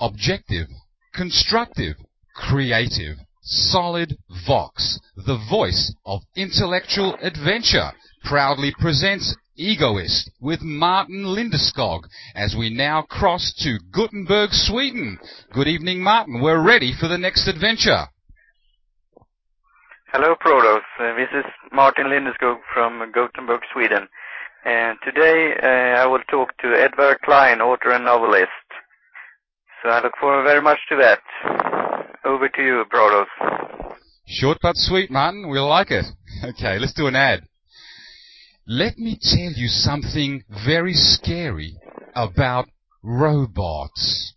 objective, 0.00 0.66
constructive, 1.14 1.96
creative, 2.34 3.16
solid 3.42 4.16
Vox, 4.46 4.98
the 5.16 5.38
voice 5.50 5.94
of 6.04 6.22
intellectual 6.36 7.16
adventure, 7.20 7.92
proudly 8.24 8.72
presents 8.78 9.36
Egoist 9.56 10.30
with 10.40 10.62
Martin 10.62 11.24
Lindeskog 11.24 12.04
as 12.34 12.56
we 12.58 12.70
now 12.70 13.02
cross 13.02 13.52
to 13.62 13.78
Gothenburg, 13.92 14.50
Sweden. 14.52 15.18
Good 15.52 15.68
evening, 15.68 16.02
Martin. 16.02 16.40
We're 16.40 16.64
ready 16.64 16.94
for 16.98 17.08
the 17.08 17.18
next 17.18 17.46
adventure. 17.46 18.06
Hello, 20.12 20.34
Prodos. 20.34 20.80
Uh, 20.98 21.14
this 21.14 21.28
is 21.34 21.44
Martin 21.72 22.06
Lindeskog 22.06 22.56
from 22.72 23.12
Gothenburg, 23.14 23.60
Sweden. 23.72 24.08
And 24.64 24.98
today 25.04 25.54
uh, 25.62 26.02
I 26.02 26.06
will 26.06 26.22
talk 26.30 26.56
to 26.58 26.74
Edvard 26.74 27.20
Cline, 27.22 27.60
author 27.60 27.92
and 27.92 28.04
novelist. 28.04 28.50
So 29.82 29.88
I 29.88 30.02
look 30.02 30.12
forward 30.20 30.44
very 30.44 30.60
much 30.60 30.78
to 30.90 30.96
that. 30.96 31.20
Over 32.24 32.48
to 32.48 32.62
you, 32.62 32.84
Prodos. 32.92 33.26
Short 34.26 34.58
but 34.60 34.76
sweet, 34.76 35.10
Martin. 35.10 35.48
We'll 35.48 35.68
like 35.68 35.90
it. 35.90 36.06
Okay, 36.42 36.78
let's 36.78 36.94
do 36.94 37.06
an 37.06 37.16
ad. 37.16 37.42
Let 38.66 38.96
me 38.96 39.18
tell 39.20 39.52
you 39.52 39.68
something 39.68 40.42
very 40.64 40.94
scary 40.94 41.76
about 42.14 42.68
robots. 43.02 44.32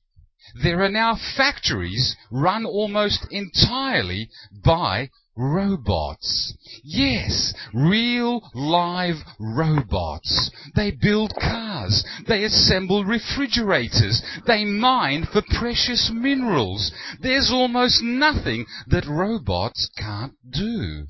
There 0.62 0.82
are 0.82 0.90
now 0.90 1.16
factories 1.38 2.18
run 2.30 2.66
almost 2.66 3.26
entirely 3.32 4.30
by 4.66 5.12
robots. 5.36 6.54
Yes, 6.84 7.54
real 7.74 8.50
live 8.54 9.16
robots. 9.40 10.52
They 10.76 10.92
build 10.92 11.34
cars. 11.40 12.04
They 12.28 12.44
assemble 12.44 13.06
refrigerators. 13.06 14.22
They 14.46 14.64
mine 14.66 15.26
for 15.32 15.42
precious 15.60 16.12
minerals. 16.14 16.92
There's 17.20 17.52
almost 17.52 18.02
nothing 18.04 18.66
that 18.88 19.06
robots 19.08 19.90
can't 19.98 20.34
do. 20.50 21.08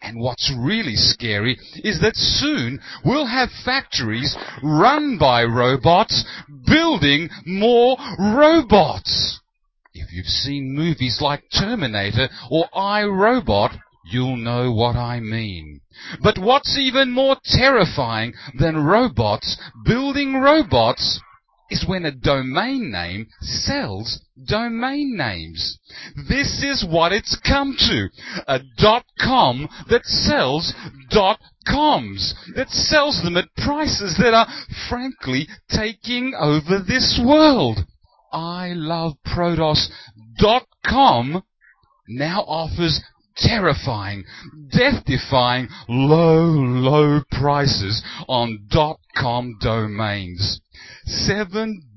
And 0.00 0.20
what's 0.20 0.52
really 0.56 0.94
scary 0.94 1.58
is 1.82 2.00
that 2.00 2.16
soon 2.16 2.78
we'll 3.04 3.26
have 3.26 3.50
factories 3.64 4.36
run 4.62 5.18
by 5.18 5.42
robots 5.42 6.24
building 6.66 7.28
more 7.44 7.96
robots. 8.18 9.40
If 10.00 10.12
you've 10.12 10.26
seen 10.26 10.74
movies 10.74 11.18
like 11.20 11.44
Terminator 11.52 12.28
or 12.50 12.66
I, 12.74 13.04
Robot, 13.04 13.72
you'll 14.10 14.36
know 14.36 14.72
what 14.72 14.96
I 14.96 15.20
mean. 15.20 15.80
But 16.22 16.38
what's 16.38 16.78
even 16.78 17.10
more 17.10 17.36
terrifying 17.44 18.34
than 18.58 18.84
robots 18.84 19.60
building 19.84 20.36
robots 20.36 21.20
is 21.70 21.84
when 21.86 22.06
a 22.06 22.12
domain 22.12 22.90
name 22.90 23.26
sells 23.40 24.20
domain 24.46 25.16
names. 25.16 25.78
This 26.28 26.62
is 26.62 26.86
what 26.88 27.12
it's 27.12 27.38
come 27.46 27.76
to. 27.78 28.08
A 28.46 28.60
dot 28.78 29.04
com 29.20 29.68
that 29.90 30.04
sells 30.04 30.72
dot 31.10 31.40
coms, 31.66 32.34
that 32.54 32.70
sells 32.70 33.22
them 33.22 33.36
at 33.36 33.54
prices 33.56 34.16
that 34.18 34.32
are 34.32 34.46
frankly 34.88 35.46
taking 35.68 36.34
over 36.38 36.78
this 36.78 37.20
world. 37.22 37.80
I 38.32 38.72
love 38.74 39.14
Prodos.com 39.26 39.82
now 42.08 42.40
offers 42.40 43.00
terrifying, 43.36 44.24
death-defying, 44.70 45.68
low, 45.88 46.44
low 46.46 47.22
prices 47.30 48.02
on 48.28 48.68
.com 49.14 49.56
domains. 49.60 50.60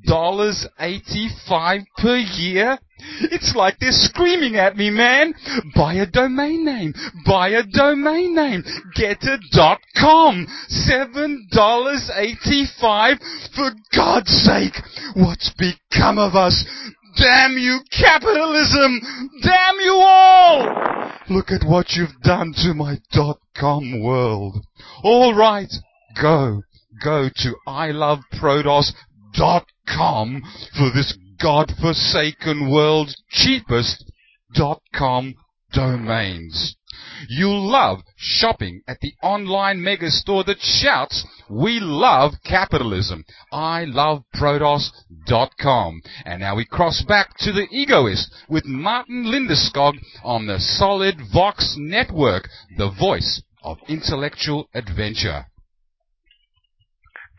$7.85 0.07 1.85
per 1.97 2.17
year? 2.17 2.77
It's 3.21 3.55
like 3.55 3.79
they're 3.79 3.91
screaming 3.91 4.57
at 4.57 4.77
me, 4.77 4.91
man. 4.91 5.33
Buy 5.75 5.95
a 5.95 6.05
domain 6.05 6.63
name. 6.65 6.93
Buy 7.25 7.47
a 7.49 7.63
domain 7.63 8.35
name. 8.35 8.63
Get 8.95 9.23
a 9.23 9.39
dot 9.51 9.79
com. 9.99 10.45
$7.85 10.69 13.19
for 13.55 13.71
God's 13.95 14.31
sake. 14.31 14.75
What's 15.15 15.51
become 15.57 16.19
of 16.19 16.35
us? 16.35 16.63
Damn 17.17 17.57
you, 17.57 17.79
capitalism! 17.91 19.01
Damn 19.41 19.79
you 19.81 19.95
all! 19.95 21.11
Look 21.29 21.51
at 21.51 21.65
what 21.67 21.91
you've 21.91 22.21
done 22.23 22.53
to 22.63 22.73
my 22.73 22.99
dot-com 23.11 24.01
world. 24.01 24.65
All 25.03 25.33
right, 25.35 25.67
go. 26.21 26.61
Go 27.03 27.27
to 27.35 27.55
iloveprodos.com 27.67 28.93
for 30.77 30.91
this 30.93 31.17
godforsaken 31.41 32.71
world's 32.71 33.21
cheapest 33.29 34.11
dot-com 34.53 35.35
domains. 35.73 36.75
You'll 37.29 37.69
love 37.69 37.99
shopping 38.17 38.81
at 38.87 38.99
the 38.99 39.13
online 39.23 39.79
megastore 39.79 40.45
that 40.45 40.59
shouts, 40.59 41.25
we 41.49 41.79
love 41.79 42.33
capitalism. 42.43 43.23
I 43.51 43.85
love 43.85 44.23
Prodos.com. 44.35 46.01
And 46.25 46.41
now 46.41 46.55
we 46.55 46.65
cross 46.65 47.03
back 47.07 47.37
to 47.39 47.51
the 47.51 47.67
egoist 47.71 48.33
with 48.49 48.65
Martin 48.65 49.25
Lindeskog 49.25 49.93
on 50.23 50.47
the 50.47 50.59
Solid 50.59 51.15
Vox 51.33 51.75
Network, 51.77 52.49
the 52.77 52.91
voice 52.91 53.41
of 53.63 53.77
intellectual 53.87 54.69
adventure. 54.73 55.45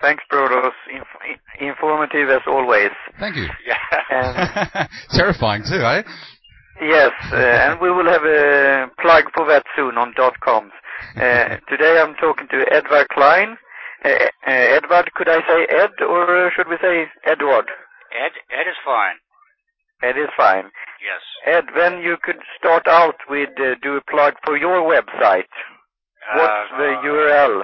Thanks, 0.01 0.25
Prodos. 0.33 0.73
Inf- 0.93 1.12
informative 1.61 2.29
as 2.31 2.43
always. 2.47 2.91
Thank 3.19 3.37
you. 3.37 3.47
And 4.11 4.89
Terrifying 5.11 5.63
too, 5.65 5.81
eh? 5.81 6.03
yes, 6.83 7.13
uh, 7.33 7.37
and 7.37 7.81
we 7.81 7.91
will 7.91 8.07
have 8.07 8.25
a 8.25 8.89
plug 9.01 9.25
for 9.35 9.47
that 9.49 9.65
soon 9.77 9.97
on 9.97 10.13
dot 10.17 10.39
coms. 10.41 10.73
Uh, 11.17 11.57
today 11.69 11.99
I'm 12.01 12.15
talking 12.17 12.47
to 12.49 12.67
Edvard 12.71 13.09
Cline. 13.09 13.57
Uh, 14.05 14.09
uh, 14.09 14.51
Edvard, 14.51 15.13
could 15.15 15.29
I 15.29 15.41
say 15.49 15.67
Ed 15.71 16.03
or 16.05 16.51
should 16.55 16.69
we 16.69 16.77
say 16.83 17.07
Edward? 17.25 17.67
Ed, 18.13 18.33
Ed 18.51 18.69
is 18.69 18.77
fine. 18.85 19.17
Ed 20.03 20.19
is 20.21 20.29
fine. 20.37 20.65
Yes. 21.01 21.23
Ed, 21.47 21.65
when 21.75 22.03
you 22.03 22.17
could 22.23 22.37
start 22.59 22.87
out 22.87 23.17
with 23.31 23.51
uh, 23.59 23.75
do 23.83 23.97
a 23.97 24.03
plug 24.11 24.35
for 24.45 24.57
your 24.59 24.83
website. 24.83 25.49
What's 26.37 26.73
Uh, 26.75 26.79
the 26.79 26.91
URL? 27.09 27.63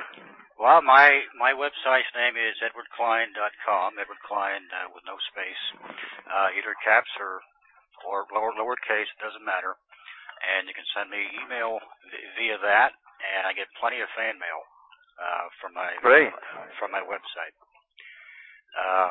Well, 0.58 0.82
my 0.82 1.22
my 1.38 1.54
website's 1.54 2.10
name 2.18 2.34
is 2.34 2.58
edwardcline.com. 2.66 3.94
Edward 3.94 4.22
Cline 4.26 4.66
uh, 4.74 4.90
with 4.90 5.06
no 5.06 5.14
space, 5.30 5.62
uh, 6.26 6.50
either 6.58 6.74
caps 6.82 7.10
or 7.22 7.38
or 8.02 8.26
lower 8.34 8.50
lowercase. 8.58 9.06
It 9.06 9.22
doesn't 9.22 9.46
matter. 9.46 9.78
And 10.38 10.66
you 10.70 10.74
can 10.74 10.86
send 10.94 11.10
me 11.10 11.18
email 11.42 11.78
vi- 12.10 12.26
via 12.38 12.58
that, 12.62 12.90
and 12.94 13.42
I 13.46 13.54
get 13.54 13.66
plenty 13.78 13.98
of 14.02 14.10
fan 14.18 14.38
mail 14.38 14.62
uh, 15.18 15.46
from 15.62 15.74
my 15.78 15.94
Great. 16.02 16.30
from 16.78 16.90
my 16.90 17.02
website. 17.06 17.54
Uh, 18.74 19.10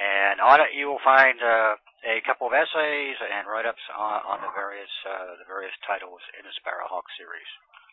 and 0.00 0.40
on 0.40 0.60
it, 0.64 0.72
you 0.72 0.88
will 0.88 1.00
find 1.04 1.36
uh, 1.40 1.76
a 2.08 2.24
couple 2.24 2.48
of 2.48 2.56
essays 2.56 3.16
and 3.20 3.44
write-ups 3.44 3.84
on, 3.92 4.24
on 4.24 4.38
the 4.40 4.52
various 4.56 4.88
uh, 5.04 5.36
the 5.36 5.48
various 5.48 5.76
titles 5.84 6.20
in 6.40 6.44
the 6.48 6.54
Sparrowhawk 6.60 7.04
series, 7.20 7.50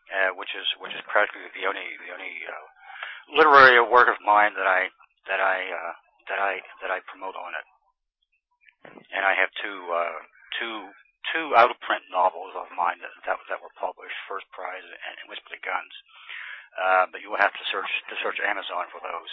uh, 0.09 0.31
which 0.35 0.51
is 0.57 0.65
which 0.81 0.93
is 0.93 1.01
practically 1.07 1.47
the 1.53 1.65
only 1.69 1.85
the 2.05 2.11
only 2.13 2.33
uh, 2.45 2.65
literary 3.37 3.77
work 3.85 4.09
of 4.09 4.17
mine 4.25 4.53
that 4.57 4.67
I 4.67 4.89
that 5.29 5.41
I 5.41 5.57
uh, 5.69 5.93
that 6.29 6.39
I 6.41 6.61
that 6.81 6.91
I 6.91 6.99
promote 7.09 7.35
on 7.37 7.53
it. 7.53 7.65
And 9.13 9.25
I 9.25 9.33
have 9.35 9.49
two 9.61 9.79
uh, 9.91 10.17
two 10.57 10.75
two 11.33 11.53
out 11.57 11.69
of 11.69 11.77
print 11.85 12.03
novels 12.09 12.53
of 12.57 12.69
mine 12.73 12.97
that 13.03 13.13
that, 13.25 13.37
that 13.49 13.59
were 13.61 13.73
published, 13.77 14.15
First 14.29 14.47
Prize 14.55 14.85
and 14.85 15.15
Whisper 15.29 15.51
the 15.53 15.61
Guns. 15.61 15.93
Uh, 16.79 17.05
but 17.11 17.19
you 17.21 17.29
will 17.29 17.41
have 17.41 17.53
to 17.53 17.65
search 17.73 17.89
to 18.09 18.15
search 18.21 18.37
Amazon 18.45 18.85
for 18.93 19.01
those. 19.01 19.31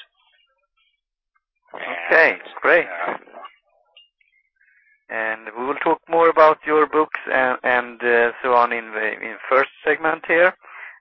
Okay, 1.76 2.40
And, 2.40 2.54
great. 2.62 2.86
uh, 2.88 3.18
And 5.08 5.48
we 5.56 5.64
will 5.64 5.76
talk 5.76 6.00
more 6.08 6.28
about 6.28 6.58
your 6.66 6.86
books 6.86 7.20
and, 7.32 7.58
and 7.62 8.02
uh, 8.02 8.32
so 8.42 8.54
on 8.54 8.72
in 8.72 8.92
the 8.92 9.12
in 9.12 9.36
first 9.48 9.70
segment 9.84 10.24
here. 10.26 10.54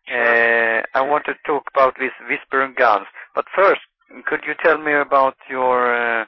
Uh, 0.07 0.83
I 0.93 1.01
want 1.01 1.25
to 1.25 1.33
talk 1.45 1.63
about 1.73 1.95
this 1.99 2.11
Whisper 2.29 2.61
and 2.61 2.75
Guns. 2.75 3.07
But 3.33 3.45
first, 3.55 3.81
could 4.27 4.41
you 4.47 4.53
tell 4.63 4.77
me 4.77 4.93
about 4.93 5.35
your 5.49 6.21
uh, 6.21 6.25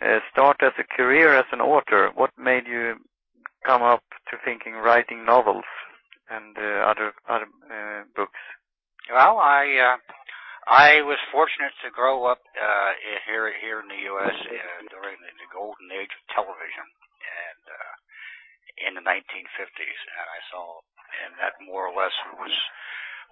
uh, 0.00 0.20
start 0.32 0.58
as 0.62 0.72
a 0.78 0.96
career 0.96 1.36
as 1.36 1.44
an 1.52 1.60
author? 1.60 2.10
What 2.14 2.30
made 2.38 2.66
you 2.66 2.94
come 3.66 3.82
up 3.82 4.02
to 4.30 4.36
thinking 4.42 4.74
writing 4.74 5.26
novels 5.26 5.64
and 6.30 6.56
uh, 6.56 6.88
other 6.90 7.12
other 7.28 7.46
uh, 7.70 8.04
books? 8.16 8.40
Well, 9.12 9.38
I 9.38 9.94
uh, 9.94 9.96
I 10.68 11.00
was 11.02 11.18
fortunate 11.32 11.72
to 11.84 11.94
grow 11.94 12.28
up 12.28 12.40
uh, 12.52 12.92
here 13.24 13.48
here 13.60 13.80
in 13.80 13.88
the 13.88 14.02
U.S. 14.12 14.36
Uh, 14.36 14.80
during 14.92 15.16
the, 15.20 15.32
the 15.40 15.48
golden 15.52 15.88
age 15.92 16.12
of 16.12 16.22
television, 16.36 16.86
and 16.86 17.64
uh, 17.64 17.94
in 18.88 18.92
the 18.96 19.04
1950s, 19.04 20.00
and 20.04 20.26
I 20.28 20.40
saw, 20.52 20.80
and 21.24 21.32
that 21.40 21.56
more 21.64 21.88
or 21.88 21.94
less 21.96 22.12
was 22.36 22.54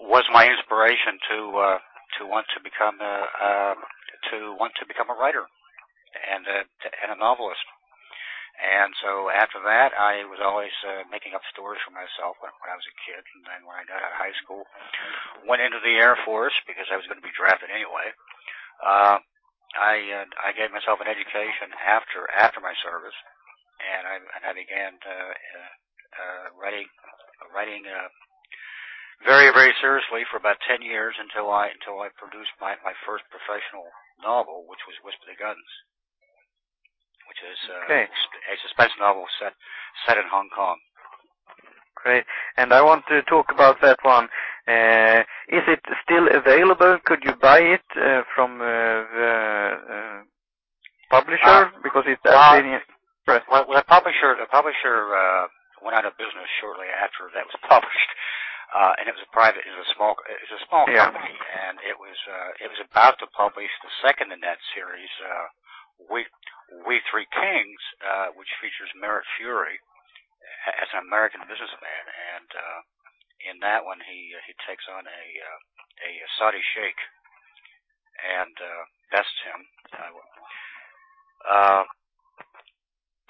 was 0.01 0.25
my 0.33 0.49
inspiration 0.49 1.21
to 1.31 1.39
uh, 1.59 1.79
to 2.19 2.27
want 2.27 2.47
to 2.57 2.61
become 2.65 2.97
a 3.01 3.17
uh, 3.29 3.75
to 4.33 4.57
want 4.57 4.73
to 4.81 4.89
become 4.89 5.11
a 5.13 5.19
writer 5.19 5.45
and 6.17 6.45
a, 6.49 6.59
and 7.05 7.13
a 7.13 7.19
novelist. 7.19 7.65
And 8.59 8.91
so 8.99 9.31
after 9.31 9.63
that, 9.71 9.95
I 9.95 10.27
was 10.27 10.43
always 10.43 10.75
uh, 10.83 11.07
making 11.15 11.39
up 11.39 11.47
stories 11.55 11.79
for 11.87 11.95
myself 11.95 12.43
when, 12.43 12.51
when 12.59 12.75
I 12.75 12.75
was 12.75 12.91
a 12.91 13.01
kid. 13.07 13.23
And 13.23 13.47
then 13.47 13.63
when 13.63 13.79
I 13.79 13.87
got 13.87 14.03
out 14.03 14.11
of 14.11 14.19
high 14.19 14.35
school, 14.43 14.67
went 15.47 15.63
into 15.63 15.79
the 15.79 15.95
Air 15.95 16.19
Force 16.27 16.59
because 16.67 16.91
I 16.91 16.99
was 16.99 17.07
going 17.07 17.23
to 17.23 17.27
be 17.27 17.35
drafted 17.39 17.71
anyway. 17.71 18.11
Uh, 18.83 19.23
I 19.79 19.95
uh, 20.11 20.27
I 20.43 20.57
gave 20.59 20.75
myself 20.75 20.99
an 20.99 21.07
education 21.07 21.71
after 21.87 22.27
after 22.35 22.59
my 22.59 22.75
service, 22.83 23.15
and 23.79 24.03
I 24.09 24.17
and 24.19 24.43
I 24.43 24.53
began 24.57 24.97
uh, 25.07 25.35
uh, 26.19 26.47
writing 26.59 26.89
writing 27.55 27.85
uh, 27.87 28.09
very 29.23 29.53
very 29.53 29.77
seriously 29.79 30.25
for 30.27 30.41
about 30.41 30.59
ten 30.65 30.81
years 30.81 31.15
until 31.21 31.53
I 31.53 31.69
until 31.71 32.01
I 32.01 32.11
produced 32.17 32.55
my 32.59 32.75
my 32.81 32.97
first 33.07 33.29
professional 33.29 33.87
novel, 34.19 34.65
which 34.67 34.83
was 34.89 34.99
Whisper 35.05 35.31
the 35.31 35.37
Guns 35.37 35.69
uh, 37.71 37.85
okay. 37.85 38.05
a 38.07 38.57
suspense 38.63 38.93
novel 38.99 39.27
set 39.39 39.53
set 40.07 40.17
in 40.19 40.25
Hong 40.31 40.49
Kong. 40.55 40.79
Great. 41.95 42.25
And 42.57 42.73
I 42.73 42.83
want 42.83 43.05
to 43.09 43.23
talk 43.23 43.51
about 43.51 43.81
that 43.83 43.99
one. 44.03 44.29
Uh, 44.69 45.27
is 45.49 45.65
it 45.67 45.83
still 46.05 46.29
available? 46.31 46.99
Could 47.05 47.25
you 47.25 47.35
buy 47.41 47.59
it 47.59 47.87
uh, 47.97 48.23
from 48.35 48.61
uh, 48.61 48.65
the 48.65 49.33
uh, 49.83 50.19
publisher? 51.11 51.73
Because 51.83 52.05
it's 52.07 52.23
well, 52.25 52.61
been 52.61 52.79
well, 53.27 53.67
well, 53.69 53.79
the 53.79 53.85
publisher 53.89 54.37
the 54.39 54.47
publisher 54.51 55.49
went 55.83 55.97
out 55.97 56.07
of 56.07 56.17
business 56.19 56.49
shortly 56.61 56.87
after 56.91 57.31
that 57.35 57.47
was 57.47 57.59
published. 57.69 58.11
Uh, 58.69 58.93
and 59.01 59.09
it 59.09 59.17
was 59.17 59.25
a 59.25 59.33
private, 59.33 59.65
it 59.65 59.73
was 59.73 59.89
a 59.89 59.91
small, 59.97 60.13
it 60.29 60.45
was 60.45 60.61
a 60.61 60.63
small 60.69 60.85
yeah. 60.93 61.09
company, 61.09 61.33
and 61.33 61.81
it 61.89 61.97
was, 61.97 62.21
uh, 62.29 62.53
it 62.61 62.69
was 62.69 62.77
about 62.85 63.17
to 63.17 63.25
publish 63.33 63.73
the 63.81 63.89
second 64.05 64.29
in 64.29 64.45
that 64.45 64.61
series, 64.77 65.09
uh, 65.25 65.49
we, 66.07 66.23
we 66.87 67.03
Three 67.11 67.27
Kings, 67.35 67.83
uh, 68.05 68.31
which 68.39 68.51
features 68.63 68.91
Merritt 68.95 69.27
Fury 69.37 69.79
as 70.79 70.89
an 70.95 71.03
American 71.07 71.43
businessman, 71.49 72.05
and 72.37 72.49
uh, 72.55 72.81
in 73.51 73.57
that 73.63 73.83
one 73.83 73.99
he 74.03 74.35
uh, 74.35 74.43
he 74.47 74.55
takes 74.67 74.85
on 74.91 75.07
a 75.07 75.25
uh, 75.43 75.61
a 76.07 76.11
Saudi 76.39 76.63
sheikh 76.75 76.99
and 78.19 78.55
uh, 78.59 78.83
bests 79.15 79.41
him. 79.47 79.61
Uh, 81.47 81.85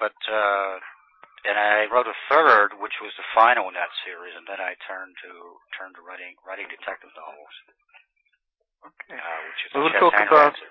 but 0.01 0.17
uh, 0.27 0.73
and 1.45 1.55
I 1.55 1.87
wrote 1.87 2.09
a 2.09 2.17
third, 2.27 2.75
which 2.81 2.97
was 2.99 3.13
the 3.15 3.27
final 3.31 3.69
in 3.69 3.75
that 3.77 3.93
series, 4.03 4.35
and 4.35 4.47
then 4.49 4.59
I 4.59 4.75
turned 4.83 5.15
to 5.23 5.31
turned 5.77 5.95
to 5.95 6.03
writing 6.03 6.35
writing 6.43 6.67
detective 6.67 7.13
novels. 7.15 7.55
Okay. 8.79 9.15
Uh, 9.15 9.39
which 9.43 9.61
is 9.63 9.69
we'll 9.75 9.95
talk 9.99 10.15
about 10.15 10.55
series. 10.55 10.68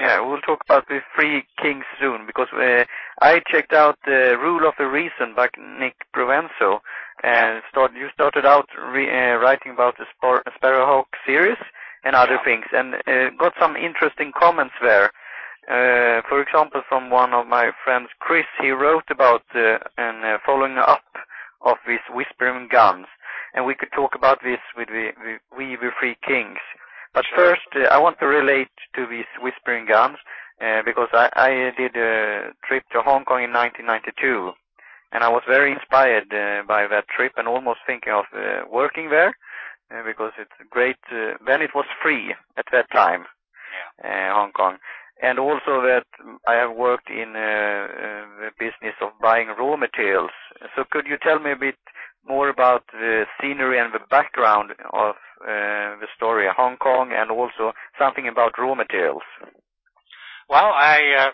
Yeah, 0.00 0.20
we'll 0.20 0.40
talk 0.40 0.60
about 0.64 0.88
the 0.88 1.00
Three 1.14 1.44
Kings 1.60 1.84
soon 2.00 2.26
because 2.26 2.48
uh, 2.52 2.84
I 3.22 3.40
checked 3.50 3.72
out 3.72 3.98
the 4.04 4.36
Rule 4.40 4.66
of 4.68 4.74
the 4.78 4.86
Reason 4.86 5.34
by 5.36 5.48
Nick 5.78 5.94
Provenzo, 6.14 6.80
and 7.22 7.62
start, 7.70 7.92
you 7.94 8.08
started 8.12 8.44
out 8.44 8.68
re, 8.78 9.08
uh, 9.08 9.36
writing 9.36 9.72
about 9.72 9.96
the 9.98 10.06
Spar- 10.16 10.42
Sparrowhawk 10.56 11.06
series 11.26 11.58
and 12.04 12.16
other 12.16 12.38
yeah. 12.38 12.44
things, 12.44 12.64
and 12.72 12.94
uh, 12.94 13.30
got 13.38 13.54
some 13.60 13.76
interesting 13.76 14.32
comments 14.38 14.74
there. 14.82 15.10
Uh, 15.66 16.20
for 16.28 16.42
example, 16.42 16.82
from 16.88 17.08
one 17.10 17.32
of 17.32 17.46
my 17.46 17.70
friends, 17.84 18.08
Chris, 18.20 18.44
he 18.60 18.70
wrote 18.70 19.04
about 19.10 19.42
uh, 19.54 19.78
and 19.96 20.24
uh, 20.24 20.38
following 20.44 20.76
up 20.76 21.04
of 21.64 21.76
these 21.86 22.04
Whispering 22.10 22.68
Guns, 22.70 23.06
and 23.54 23.64
we 23.64 23.74
could 23.74 23.92
talk 23.92 24.14
about 24.14 24.42
this 24.42 24.60
with 24.76 24.88
the, 24.88 25.10
the 25.16 25.38
We 25.56 25.76
the 25.76 25.90
Three 25.98 26.16
Kings. 26.26 26.58
But 27.14 27.24
first, 27.36 27.62
uh, 27.76 27.84
I 27.92 27.98
want 27.98 28.18
to 28.18 28.26
relate 28.26 28.74
to 28.96 29.06
these 29.06 29.30
Whispering 29.40 29.86
Guns, 29.86 30.18
uh, 30.60 30.82
because 30.84 31.08
I, 31.12 31.30
I 31.36 31.50
did 31.80 31.96
a 31.96 32.50
trip 32.66 32.82
to 32.92 33.02
Hong 33.02 33.24
Kong 33.24 33.44
in 33.44 33.52
1992, 33.52 34.50
and 35.12 35.22
I 35.22 35.28
was 35.28 35.42
very 35.46 35.70
inspired 35.72 36.34
uh, 36.34 36.66
by 36.66 36.88
that 36.88 37.06
trip 37.06 37.32
and 37.36 37.46
almost 37.46 37.80
thinking 37.86 38.12
of 38.12 38.24
uh, 38.34 38.64
working 38.70 39.10
there, 39.10 39.36
uh, 39.94 40.02
because 40.04 40.32
it's 40.38 40.50
great, 40.70 40.98
uh, 41.12 41.34
then 41.46 41.62
it 41.62 41.70
was 41.72 41.86
free 42.02 42.34
at 42.58 42.66
that 42.72 42.90
time, 42.90 43.26
uh, 44.02 44.34
Hong 44.34 44.50
Kong. 44.50 44.78
And 45.22 45.38
also 45.38 45.80
that 45.82 46.06
I 46.48 46.54
have 46.54 46.74
worked 46.74 47.08
in 47.08 47.36
uh, 47.36 47.38
uh, 47.38 48.24
the 48.42 48.50
business 48.58 48.96
of 49.00 49.10
buying 49.22 49.48
raw 49.56 49.76
materials. 49.76 50.32
So 50.74 50.82
could 50.90 51.06
you 51.06 51.16
tell 51.22 51.38
me 51.38 51.52
a 51.52 51.56
bit 51.56 51.76
more 52.26 52.48
about 52.48 52.84
the 52.92 53.24
scenery 53.40 53.78
and 53.78 53.92
the 53.92 54.04
background 54.10 54.72
of 54.92 55.14
uh, 55.44 56.00
the 56.00 56.08
story, 56.16 56.48
Hong 56.48 56.76
Kong, 56.76 57.12
and 57.12 57.30
also 57.30 57.72
something 57.98 58.28
about 58.28 58.58
raw 58.58 58.74
materials. 58.74 59.22
Well, 60.48 60.72
I 60.72 61.28
uh, 61.28 61.32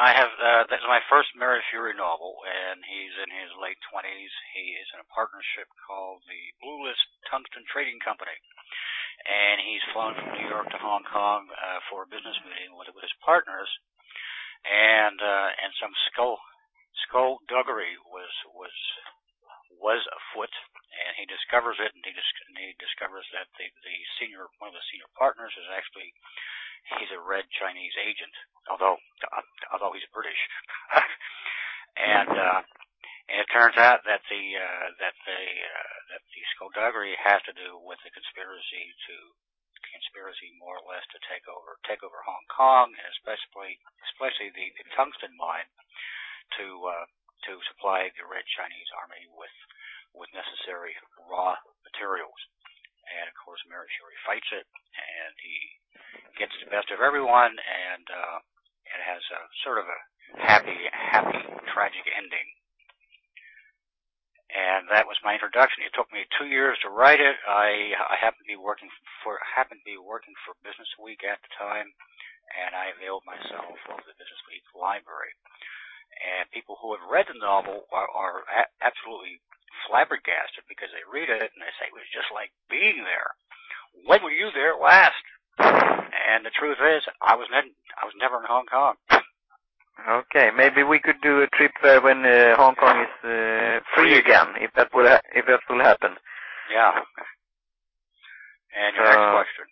I 0.00 0.10
have 0.16 0.32
uh, 0.40 0.62
that's 0.72 0.88
my 0.88 1.04
first 1.12 1.36
Merritt 1.36 1.68
Fury 1.68 1.92
novel, 1.92 2.40
and 2.48 2.80
he's 2.80 3.12
in 3.20 3.28
his 3.28 3.52
late 3.60 3.76
twenties. 3.92 4.32
He 4.56 4.76
is 4.80 4.88
in 4.96 5.04
a 5.04 5.12
partnership 5.12 5.68
called 5.84 6.24
the 6.24 6.42
Blue 6.64 6.80
List 6.80 7.04
Tungsten 7.28 7.64
Trading 7.68 8.00
Company, 8.00 8.36
and 9.28 9.60
he's 9.60 9.84
flown 9.92 10.16
from 10.16 10.32
New 10.32 10.48
York 10.48 10.72
to 10.72 10.80
Hong 10.80 11.04
Kong 11.12 11.44
uh, 11.52 11.80
for 11.92 12.04
a 12.04 12.12
business 12.12 12.36
meeting 12.48 12.72
with, 12.72 12.88
with 12.96 13.04
his 13.04 13.16
partners, 13.20 13.68
and 14.64 15.20
uh, 15.20 15.48
and 15.60 15.72
some 15.76 15.92
skull 16.08 16.40
skullduggery 17.04 18.00
was 18.08 18.32
was 18.56 18.72
was 19.82 20.00
afoot, 20.14 20.54
and 20.94 21.12
he 21.18 21.26
discovers 21.26 21.76
it, 21.82 21.90
and 21.90 22.06
he, 22.06 22.14
dis- 22.14 22.42
and 22.46 22.56
he 22.56 22.72
discovers 22.78 23.26
that 23.34 23.50
the, 23.58 23.66
the 23.82 23.96
senior, 24.22 24.46
one 24.62 24.70
of 24.70 24.78
the 24.78 24.88
senior 24.94 25.10
partners 25.18 25.50
is 25.58 25.66
actually, 25.74 26.14
he's 26.96 27.10
a 27.10 27.18
red 27.18 27.44
Chinese 27.58 27.92
agent, 27.98 28.32
although, 28.70 28.96
uh, 29.26 29.46
although 29.74 29.92
he's 29.92 30.06
British. 30.14 30.38
and, 31.98 32.30
uh, 32.30 32.60
and 33.26 33.42
it 33.42 33.50
turns 33.50 33.74
out 33.74 34.06
that 34.06 34.22
the, 34.30 34.44
uh, 34.54 34.86
that 35.02 35.16
the, 35.26 35.42
uh, 35.42 35.96
that 36.14 36.22
the 36.30 36.42
skullduggery 36.54 37.18
has 37.18 37.42
to 37.50 37.54
do 37.58 37.74
with 37.82 37.98
the 38.06 38.14
conspiracy 38.14 38.94
to, 39.10 39.16
conspiracy 39.92 40.54
more 40.56 40.80
or 40.80 40.86
less 40.88 41.04
to 41.12 41.20
take 41.28 41.44
over, 41.50 41.76
take 41.84 42.00
over 42.00 42.16
Hong 42.24 42.46
Kong, 42.48 42.94
and 42.96 43.08
especially, 43.18 43.76
especially 44.14 44.48
the, 44.56 44.72
the 44.80 44.86
tungsten 44.96 45.36
mine 45.36 45.68
to, 46.56 46.66
uh, 46.88 47.06
to 47.48 47.58
supply 47.72 48.10
the 48.14 48.26
Red 48.26 48.46
Chinese 48.54 48.90
Army 48.98 49.26
with 49.34 49.56
with 50.12 50.28
necessary 50.36 50.92
raw 51.24 51.56
materials. 51.84 52.36
And 53.08 53.26
of 53.28 53.36
course, 53.42 53.60
Fury 53.66 54.18
fights 54.24 54.50
it, 54.52 54.66
and 54.68 55.32
he 55.42 55.56
gets 56.38 56.54
the 56.62 56.70
best 56.70 56.88
of 56.94 57.02
everyone, 57.02 57.52
and 57.52 58.04
uh, 58.08 58.36
it 58.86 59.00
has 59.02 59.22
a 59.32 59.40
sort 59.64 59.78
of 59.82 59.86
a 59.88 59.98
happy, 60.40 60.78
happy, 60.92 61.42
tragic 61.72 62.06
ending. 62.16 62.48
And 64.52 64.84
that 64.92 65.08
was 65.08 65.16
my 65.24 65.32
introduction. 65.32 65.80
It 65.80 65.96
took 65.96 66.12
me 66.12 66.28
two 66.36 66.44
years 66.44 66.76
to 66.84 66.92
write 66.92 67.24
it. 67.24 67.36
I 67.48 67.96
I 67.96 68.20
happened 68.20 68.44
to 68.44 68.52
be 68.52 68.60
working 68.60 68.92
for 69.24 69.40
happened 69.40 69.80
to 69.80 69.88
be 69.88 69.96
working 69.96 70.36
for 70.44 70.52
Business 70.60 70.92
Week 71.00 71.24
at 71.24 71.40
the 71.40 71.52
time, 71.56 71.88
and 72.60 72.76
I 72.76 72.92
availed 72.92 73.24
myself 73.24 73.80
of 73.88 74.04
the 74.04 74.12
Business 74.20 74.42
Week 74.52 74.64
library. 74.76 75.32
And 76.20 76.50
people 76.52 76.76
who 76.80 76.92
have 76.94 77.04
read 77.08 77.26
the 77.26 77.38
novel 77.38 77.88
are, 77.92 78.10
are 78.12 78.44
a- 78.46 78.72
absolutely 78.84 79.40
flabbergasted 79.88 80.64
because 80.68 80.92
they 80.92 81.02
read 81.08 81.32
it 81.32 81.50
and 81.50 81.60
they 81.60 81.72
say 81.80 81.88
it 81.88 81.96
was 81.96 82.06
just 82.12 82.30
like 82.30 82.52
being 82.70 83.02
there. 83.02 83.32
When 84.06 84.22
were 84.22 84.32
you 84.34 84.50
there 84.54 84.76
last? 84.76 85.24
And 85.58 86.44
the 86.44 86.54
truth 86.54 86.78
is, 86.80 87.02
I 87.20 87.36
was 87.36 87.48
ne- 87.50 87.76
I 88.00 88.04
was 88.04 88.14
never 88.16 88.38
in 88.38 88.48
Hong 88.48 88.66
Kong. 88.66 88.94
Okay, 90.08 90.50
maybe 90.56 90.82
we 90.82 90.98
could 90.98 91.20
do 91.22 91.42
a 91.42 91.48
trip 91.48 91.72
there 91.82 92.00
when 92.00 92.24
uh, 92.24 92.56
Hong 92.56 92.74
Kong 92.74 92.96
is 93.02 93.14
uh, 93.24 93.80
free 93.94 94.16
again, 94.16 94.56
if 94.56 94.72
that 94.74 94.88
will 94.94 95.06
ha- 95.06 95.20
if 95.34 95.46
that 95.46 95.60
will 95.68 95.82
happen. 95.82 96.16
Yeah. 96.72 96.92
And 98.72 98.96
your 98.96 99.06
uh, 99.06 99.10
next 99.12 99.30
question. 99.36 99.66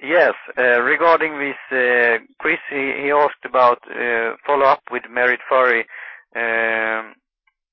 Yes, 0.00 0.34
uh, 0.56 0.80
regarding 0.82 1.38
this, 1.38 1.58
uh, 1.72 2.22
Chris, 2.38 2.58
he, 2.70 3.02
he 3.02 3.10
asked 3.10 3.44
about 3.44 3.82
uh, 3.90 4.36
follow 4.46 4.64
up 4.64 4.82
with 4.92 5.02
Merritt 5.10 5.40
Fury 5.48 5.86
um, 6.36 7.14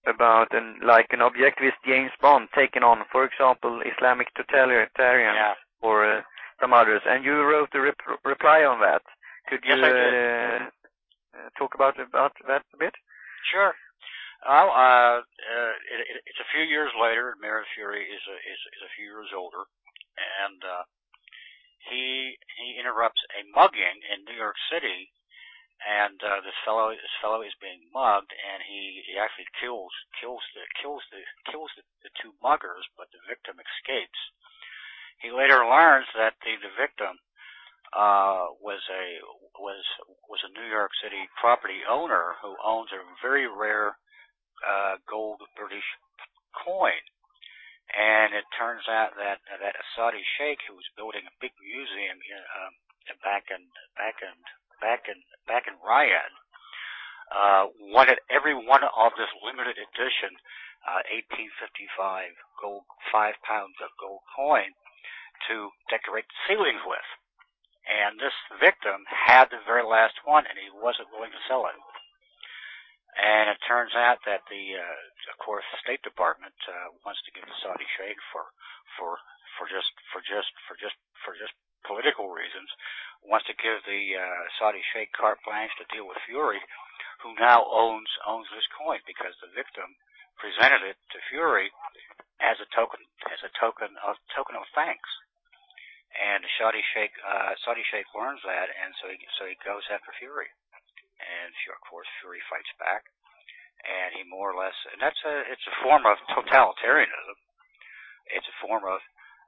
about 0.07 0.49
like 0.83 1.07
an 1.11 1.19
objectivist 1.19 1.77
James 1.85 2.11
Bond 2.19 2.49
taking 2.55 2.81
on, 2.81 3.05
for 3.11 3.25
example, 3.25 3.81
Islamic 3.85 4.29
totalitarians 4.33 5.37
yeah. 5.37 5.53
or 5.81 6.17
uh, 6.17 6.21
some 6.59 6.73
others, 6.73 7.01
and 7.05 7.23
you 7.23 7.33
wrote 7.43 7.69
a 7.75 7.93
reply 8.25 8.63
on 8.63 8.79
that. 8.81 9.03
Could 9.47 9.61
you 9.63 9.75
yes, 9.77 9.85
uh, 9.85 11.37
uh, 11.37 11.49
talk 11.59 11.75
about 11.75 11.99
about 11.99 12.33
that 12.47 12.63
a 12.73 12.77
bit? 12.77 12.95
Sure. 13.53 13.73
Well, 14.47 14.69
uh, 14.73 15.21
uh, 15.21 15.73
it, 15.93 15.99
it, 16.09 16.17
it's 16.25 16.41
a 16.41 16.49
few 16.53 16.65
years 16.65 16.89
later. 16.97 17.35
Merritt 17.41 17.69
Fury 17.75 18.01
is 18.01 18.23
a, 18.29 18.37
is, 18.49 18.61
is 18.77 18.81
a 18.85 18.93
few 18.97 19.05
years 19.05 19.29
older, 19.35 19.65
and 20.41 20.61
uh, 20.65 20.83
he 21.89 22.37
he 22.57 22.79
interrupts 22.79 23.21
a 23.35 23.45
mugging 23.53 24.01
in 24.11 24.25
New 24.25 24.37
York 24.37 24.55
City 24.71 25.11
and 25.83 26.17
uh, 26.23 26.39
this 26.41 26.57
fellow 26.63 26.91
this 26.91 27.17
fellow 27.21 27.41
is 27.41 27.53
being 27.61 27.83
mugged 27.93 28.31
and 28.31 28.63
he, 28.63 29.03
he 29.05 29.19
actually 29.19 29.47
kills 29.59 29.91
kills 30.19 30.43
the 30.55 30.63
kills 30.81 31.03
the 31.11 31.21
kills 31.51 31.71
the, 31.75 31.83
the 32.03 32.11
two 32.21 32.33
muggers 32.41 32.87
but 32.97 33.11
the 33.11 33.21
victim 33.27 33.59
escapes 33.59 34.21
he 35.19 35.31
later 35.31 35.63
learns 35.63 36.07
that 36.15 36.35
the 36.43 36.55
the 36.59 36.73
victim 36.75 37.19
uh, 37.95 38.51
was 38.59 38.81
a 38.91 39.05
was 39.59 39.83
was 40.27 40.41
a 40.43 40.51
New 40.51 40.67
York 40.67 40.91
City 41.01 41.29
property 41.39 41.85
owner 41.87 42.35
who 42.41 42.55
owns 42.63 42.89
a 42.91 42.99
very 43.21 43.47
rare 43.47 43.97
uh, 44.65 44.97
gold 45.09 45.41
British 45.55 45.85
coin. 46.51 46.99
And 47.93 48.33
it 48.33 48.45
turns 48.57 48.89
out 48.89 49.13
that 49.21 49.45
that 49.61 49.77
a 49.77 49.85
Saudi 49.93 50.25
sheikh 50.37 50.65
who 50.65 50.73
was 50.73 50.97
building 50.97 51.23
a 51.27 51.37
big 51.37 51.53
museum 51.61 52.17
in, 52.17 52.41
um, 52.65 52.73
back 53.21 53.47
in 53.53 53.61
back 53.93 54.17
in 54.25 54.33
back 54.81 55.05
in 55.05 55.17
back 55.45 55.65
in 55.69 55.77
Riyadh 55.77 56.33
uh, 57.29 57.69
wanted 57.93 58.21
every 58.29 58.53
one 58.53 58.83
of 58.85 59.11
this 59.17 59.31
limited 59.41 59.77
edition 59.77 60.33
uh, 60.85 61.01
1855 61.33 62.33
gold 62.61 62.85
five 63.09 63.33
pounds 63.41 63.77
of 63.81 63.89
gold 63.97 64.21
coin 64.33 64.73
to 65.49 65.73
decorate 65.89 66.29
the 66.29 66.39
ceilings 66.45 66.81
with. 66.85 67.07
And 67.85 68.17
this 68.17 68.33
victim 68.57 69.05
had 69.05 69.53
the 69.53 69.61
very 69.61 69.85
last 69.85 70.17
one, 70.25 70.45
and 70.49 70.57
he 70.57 70.73
wasn't 70.73 71.13
willing 71.13 71.33
to 71.33 71.45
sell 71.45 71.69
it. 71.69 71.77
And 73.15 73.49
it 73.53 73.61
turns 73.61 73.93
out 73.93 74.25
that 74.25 74.41
the, 74.49 74.81
uh, 74.81 75.01
of 75.31 75.37
course, 75.41 75.65
the 75.71 75.81
State 75.83 76.03
Department 76.03 76.55
uh, 76.67 76.93
wants 77.05 77.21
to 77.25 77.33
give 77.33 77.45
the 77.45 77.57
Saudi 77.61 77.87
sheikh 77.97 78.19
for 78.31 78.45
for 78.97 79.17
for 79.57 79.65
just 79.69 79.91
for 80.11 80.21
just 80.25 80.51
for 80.67 80.75
just 80.77 80.97
for 81.23 81.33
just 81.37 81.53
political 81.85 82.33
reasons, 82.33 82.67
wants 83.21 83.45
to 83.45 83.55
give 83.57 83.81
the 83.85 84.17
uh, 84.17 84.43
Saudi 84.57 84.81
sheikh 84.93 85.13
carte 85.13 85.41
blanche 85.45 85.73
to 85.77 85.85
deal 85.93 86.09
with 86.09 86.17
Fury, 86.25 86.61
who 87.21 87.37
now 87.37 87.65
owns 87.65 88.09
owns 88.25 88.49
this 88.51 88.67
coin 88.73 88.99
because 89.05 89.33
the 89.39 89.53
victim 89.53 89.95
presented 90.37 90.83
it 90.83 90.97
to 91.13 91.19
Fury 91.29 91.69
as 92.41 92.57
a 92.59 92.67
token 92.73 93.01
as 93.31 93.41
a 93.45 93.51
token 93.57 93.93
of 94.01 94.17
token 94.33 94.57
of 94.57 94.65
thanks. 94.73 95.09
And 96.15 96.43
Saudi 96.57 96.83
sheikh 96.95 97.13
uh, 97.21 97.53
Saudi 97.63 97.83
sheikh 97.87 98.07
learns 98.15 98.41
that, 98.47 98.71
and 98.71 98.95
so 99.01 99.11
he 99.11 99.17
so 99.39 99.45
he 99.45 99.55
goes 99.61 99.83
after 99.91 100.11
Fury 100.17 100.49
and 101.19 101.51
of 101.71 101.81
course 101.87 102.07
Fury 102.19 102.41
fights 102.51 102.71
back, 102.77 103.07
and 103.85 104.17
he 104.17 104.25
more 104.25 104.51
or 104.51 104.57
less, 104.57 104.75
and 104.89 104.99
that's 104.99 105.21
a, 105.25 105.45
it's 105.49 105.65
a 105.69 105.75
form 105.85 106.03
of 106.09 106.17
totalitarianism. 106.33 107.37
It's 108.33 108.49
a 108.49 108.57
form 108.65 108.83
of 108.89 108.99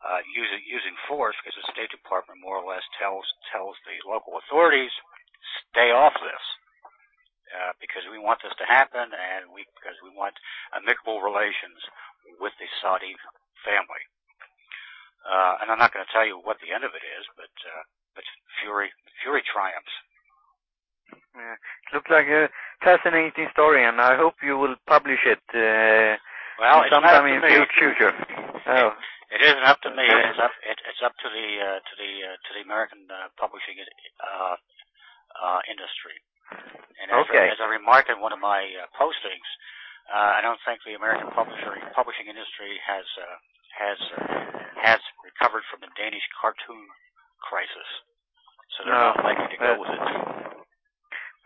uh, 0.05 0.21
using 0.29 0.61
using 0.69 0.93
force 1.09 1.33
because 1.41 1.57
the 1.57 1.73
State 1.73 1.89
Department 1.89 2.37
more 2.37 2.61
or 2.61 2.67
less 2.69 2.85
tells 3.01 3.25
tells 3.49 3.73
the 3.89 3.97
local 4.05 4.37
authorities 4.37 4.93
stay 5.73 5.89
off 5.89 6.13
this 6.21 6.45
uh, 7.49 7.73
because 7.81 8.05
we 8.13 8.21
want 8.21 8.37
this 8.45 8.53
to 8.61 8.67
happen 8.69 9.09
and 9.09 9.49
we 9.49 9.65
because 9.73 9.97
we 10.05 10.13
want 10.13 10.37
amicable 10.77 11.25
relations 11.25 11.81
with 12.37 12.53
the 12.61 12.69
Saudi 12.77 13.17
family. 13.65 14.03
Uh, 15.25 15.59
and 15.59 15.67
I'm 15.73 15.81
not 15.81 15.91
going 15.91 16.05
to 16.05 16.13
tell 16.13 16.23
you 16.23 16.39
what 16.39 16.61
the 16.61 16.71
end 16.71 16.85
of 16.85 16.93
it 16.93 17.03
is, 17.03 17.25
but 17.33 17.51
uh, 17.65 17.83
but 18.13 18.23
Fury 18.61 18.93
Fury 19.25 19.41
triumphs. 19.43 19.95
Yeah. 21.33 21.55
It 21.57 21.91
looks 21.93 22.11
like 22.11 22.27
a 22.27 22.49
fascinating 22.87 23.51
story, 23.51 23.83
and 23.83 23.99
I 23.99 24.15
hope 24.15 24.39
you 24.39 24.55
will 24.55 24.79
publish 24.87 25.19
it 25.27 25.43
uh, 25.51 26.15
well, 26.55 26.87
sometime 26.87 27.27
in 27.27 27.43
the 27.43 27.67
future. 27.75 28.15
Oh. 28.15 28.95
It, 29.27 29.43
isn't 29.43 29.67
up 29.67 29.83
to 29.83 29.91
me. 29.91 30.07
It's 30.07 30.39
up. 30.39 30.55
It, 30.63 30.79
it's 30.87 31.03
up 31.03 31.11
to 31.19 31.27
the 31.27 31.47
uh, 31.59 31.79
to 31.83 31.93
the 31.99 32.11
uh, 32.31 32.35
to 32.39 32.49
the 32.55 32.63
American 32.63 33.11
uh, 33.11 33.27
publishing 33.35 33.75
uh, 33.83 34.55
uh, 35.35 35.59
industry. 35.67 36.15
And 37.03 37.11
as, 37.11 37.27
okay. 37.27 37.51
as 37.51 37.59
I 37.59 37.67
remarked 37.67 38.07
in 38.07 38.23
one 38.23 38.31
of 38.31 38.39
my 38.39 38.63
uh, 38.63 38.87
postings, 38.95 39.43
uh, 40.07 40.39
I 40.39 40.39
don't 40.39 40.63
think 40.63 40.79
the 40.87 40.95
American 40.95 41.27
publishing 41.35 41.75
publishing 41.91 42.31
industry 42.31 42.79
has 42.87 43.03
uh, 43.19 43.35
has 43.75 43.99
uh, 44.15 44.47
has 44.79 45.03
recovered 45.27 45.67
from 45.67 45.83
the 45.83 45.91
Danish 45.99 46.23
cartoon 46.39 46.87
crisis, 47.43 47.89
so 48.79 48.87
they're 48.87 48.95
no, 48.95 49.11
not 49.11 49.27
likely 49.27 49.51
to 49.51 49.59
go 49.59 49.75
with 49.75 49.91
it. 49.91 50.46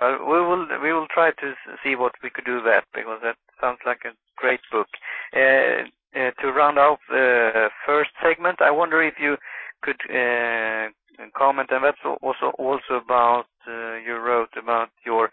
We 0.02 0.42
will 0.42 0.66
we 0.82 0.94
will 0.94 1.08
try 1.14 1.32
to 1.32 1.54
see 1.84 1.96
what 1.96 2.14
we 2.24 2.32
could 2.32 2.46
do 2.46 2.62
that 2.64 2.86
because 2.94 3.20
that 3.22 3.36
sounds 3.60 3.80
like 3.86 4.02
a 4.04 4.14
great 4.36 4.62
book. 4.72 4.88
Uh, 5.36 5.86
uh, 6.14 6.32
to 6.42 6.52
round 6.52 6.78
off 6.78 7.00
the 7.08 7.70
first 7.86 8.10
segment, 8.22 8.62
I 8.62 8.72
wonder 8.72 9.02
if 9.02 9.14
you 9.20 9.38
could 9.84 10.02
uh, 10.10 10.90
comment, 11.38 11.70
and 11.72 11.84
that's 11.84 12.04
also 12.22 12.48
also 12.58 12.96
about 12.96 13.46
uh, 13.68 13.96
you 13.96 14.18
wrote 14.18 14.50
about 14.58 14.90
your 15.06 15.30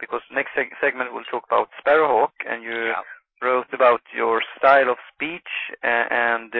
because 0.00 0.22
next 0.32 0.50
seg- 0.56 0.76
segment 0.80 1.14
we'll 1.14 1.24
talk 1.24 1.44
about 1.46 1.68
Sparrowhawk, 1.80 2.32
and 2.48 2.64
you 2.64 2.86
yeah. 2.86 3.02
wrote 3.40 3.72
about 3.72 4.02
your 4.14 4.42
style 4.58 4.90
of 4.90 4.96
speech 5.14 5.48
and. 5.82 6.52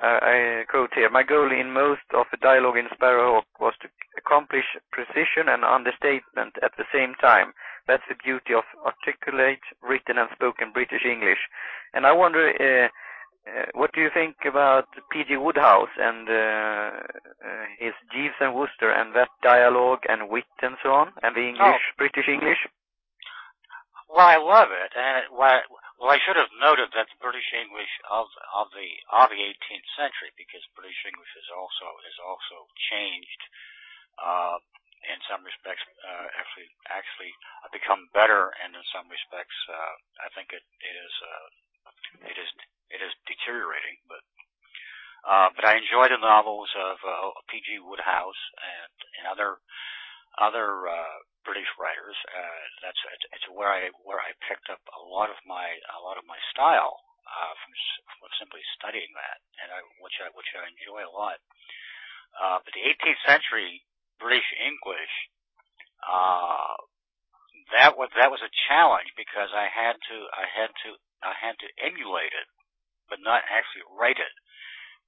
I 0.00 0.64
quote 0.68 0.90
here, 0.94 1.10
my 1.10 1.22
goal 1.22 1.50
in 1.50 1.72
most 1.72 2.06
of 2.14 2.26
the 2.30 2.36
dialogue 2.36 2.76
in 2.76 2.86
Sparrowhawk 2.94 3.46
was 3.58 3.74
to 3.82 3.88
accomplish 4.16 4.64
precision 4.92 5.48
and 5.48 5.64
understatement 5.64 6.54
at 6.62 6.72
the 6.76 6.84
same 6.92 7.14
time. 7.20 7.52
That's 7.86 8.02
the 8.08 8.14
beauty 8.14 8.54
of 8.54 8.64
articulate, 8.84 9.62
written 9.82 10.18
and 10.18 10.28
spoken 10.34 10.72
British 10.72 11.04
English. 11.04 11.38
And 11.94 12.06
I 12.06 12.12
wonder, 12.12 12.52
uh, 12.60 12.88
uh, 13.48 13.64
what 13.74 13.92
do 13.92 14.00
you 14.00 14.10
think 14.12 14.36
about 14.46 14.86
P.G. 15.10 15.36
Wodehouse 15.36 15.88
and 15.98 16.28
uh, 16.28 16.32
uh, 16.32 17.64
his 17.78 17.94
Jeeves 18.12 18.34
and 18.40 18.54
Wooster 18.54 18.90
and 18.90 19.14
that 19.16 19.30
dialogue 19.42 20.00
and 20.08 20.28
wit 20.28 20.44
and 20.62 20.76
so 20.82 20.90
on, 20.92 21.12
and 21.22 21.34
the 21.34 21.48
English, 21.48 21.82
Oh. 21.90 21.96
British 21.96 22.28
English? 22.28 22.58
Well, 24.08 24.26
I 24.26 24.36
love 24.36 24.68
it, 24.70 24.92
and 24.96 25.24
it, 25.24 25.32
well, 25.32 25.60
well, 25.98 26.14
I 26.14 26.22
should 26.22 26.38
have 26.38 26.54
noted 26.62 26.94
that 26.94 27.10
the 27.10 27.18
British 27.18 27.50
English 27.50 27.90
of 28.06 28.30
of 28.54 28.70
the 28.70 28.88
of 29.10 29.34
the 29.34 29.42
18th 29.42 29.88
century, 29.98 30.30
because 30.38 30.62
British 30.78 30.98
English 31.02 31.34
is 31.34 31.50
also 31.50 31.86
is 32.06 32.18
also 32.22 32.70
changed 32.90 33.42
uh, 34.22 34.62
in 35.10 35.18
some 35.26 35.42
respects. 35.42 35.82
Uh, 35.98 36.26
actually, 36.38 36.70
actually 36.86 37.32
become 37.74 38.06
better, 38.14 38.54
and 38.62 38.78
in 38.78 38.84
some 38.94 39.10
respects, 39.10 39.58
uh, 39.66 39.94
I 40.22 40.28
think 40.38 40.54
it, 40.54 40.62
it 40.62 40.94
is 40.94 41.14
uh, 41.18 41.46
it 42.30 42.36
is 42.38 42.50
it 42.94 43.00
is 43.02 43.12
deteriorating. 43.26 43.98
But 44.06 44.22
uh, 45.26 45.50
but 45.50 45.66
I 45.66 45.82
enjoy 45.82 46.14
the 46.14 46.22
novels 46.22 46.70
of 46.78 46.96
uh, 47.02 47.34
P.G. 47.50 47.82
Wodehouse 47.82 48.42
and 48.54 48.94
and 49.18 49.24
other 49.34 49.58
other 50.38 50.86
uh, 50.86 51.18
British 51.48 51.72
writers. 51.80 52.18
Uh, 52.28 52.60
that's 52.84 53.00
it's, 53.32 53.48
where 53.48 53.72
I 53.72 53.88
where 54.04 54.20
I 54.20 54.36
picked 54.44 54.68
up 54.68 54.84
a 54.92 55.02
lot 55.08 55.32
of 55.32 55.40
my 55.48 55.64
a 55.96 56.00
lot 56.04 56.20
of 56.20 56.28
my 56.28 56.36
style 56.52 57.00
uh, 57.24 57.52
from, 57.56 57.72
from 58.20 58.28
simply 58.36 58.60
studying 58.76 59.08
that, 59.16 59.40
and 59.64 59.72
I, 59.72 59.80
which 60.04 60.20
I 60.20 60.28
which 60.36 60.52
I 60.52 60.68
enjoy 60.68 61.08
a 61.08 61.16
lot. 61.16 61.40
Uh, 62.36 62.60
but 62.60 62.76
the 62.76 62.84
18th 62.84 63.22
century 63.24 63.80
British 64.20 64.44
English, 64.60 65.14
uh, 66.04 66.76
that 67.72 67.96
was 67.96 68.12
that 68.20 68.28
was 68.28 68.44
a 68.44 68.56
challenge 68.68 69.08
because 69.16 69.48
I 69.56 69.72
had 69.72 69.96
to 69.96 70.16
I 70.36 70.44
had 70.44 70.70
to 70.84 70.90
I 71.24 71.32
had 71.32 71.56
to 71.64 71.68
emulate 71.80 72.36
it, 72.36 72.48
but 73.08 73.24
not 73.24 73.40
actually 73.48 73.88
write 73.96 74.20
it. 74.20 74.34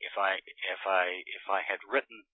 If 0.00 0.16
I 0.16 0.40
if 0.40 0.80
I 0.88 1.20
if 1.28 1.44
I 1.52 1.60
had 1.60 1.84
written 1.84 2.24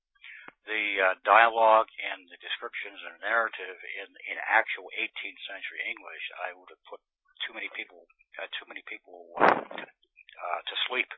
the 0.67 0.85
uh, 0.99 1.15
dialogue 1.23 1.89
and 2.03 2.27
the 2.27 2.39
descriptions 2.43 2.99
and 3.07 3.23
narrative 3.23 3.79
in 3.97 4.09
in 4.27 4.37
actual 4.43 4.91
18th 4.99 5.41
century 5.47 5.81
English, 5.87 6.25
I 6.43 6.55
would 6.55 6.71
have 6.71 6.83
put 6.91 7.01
too 7.47 7.55
many 7.55 7.71
people 7.73 8.07
uh, 8.39 8.51
too 8.59 8.67
many 8.67 8.83
people 8.87 9.31
uh, 9.39 9.63
uh, 9.79 10.61
to 10.67 10.75
sleep 10.91 11.09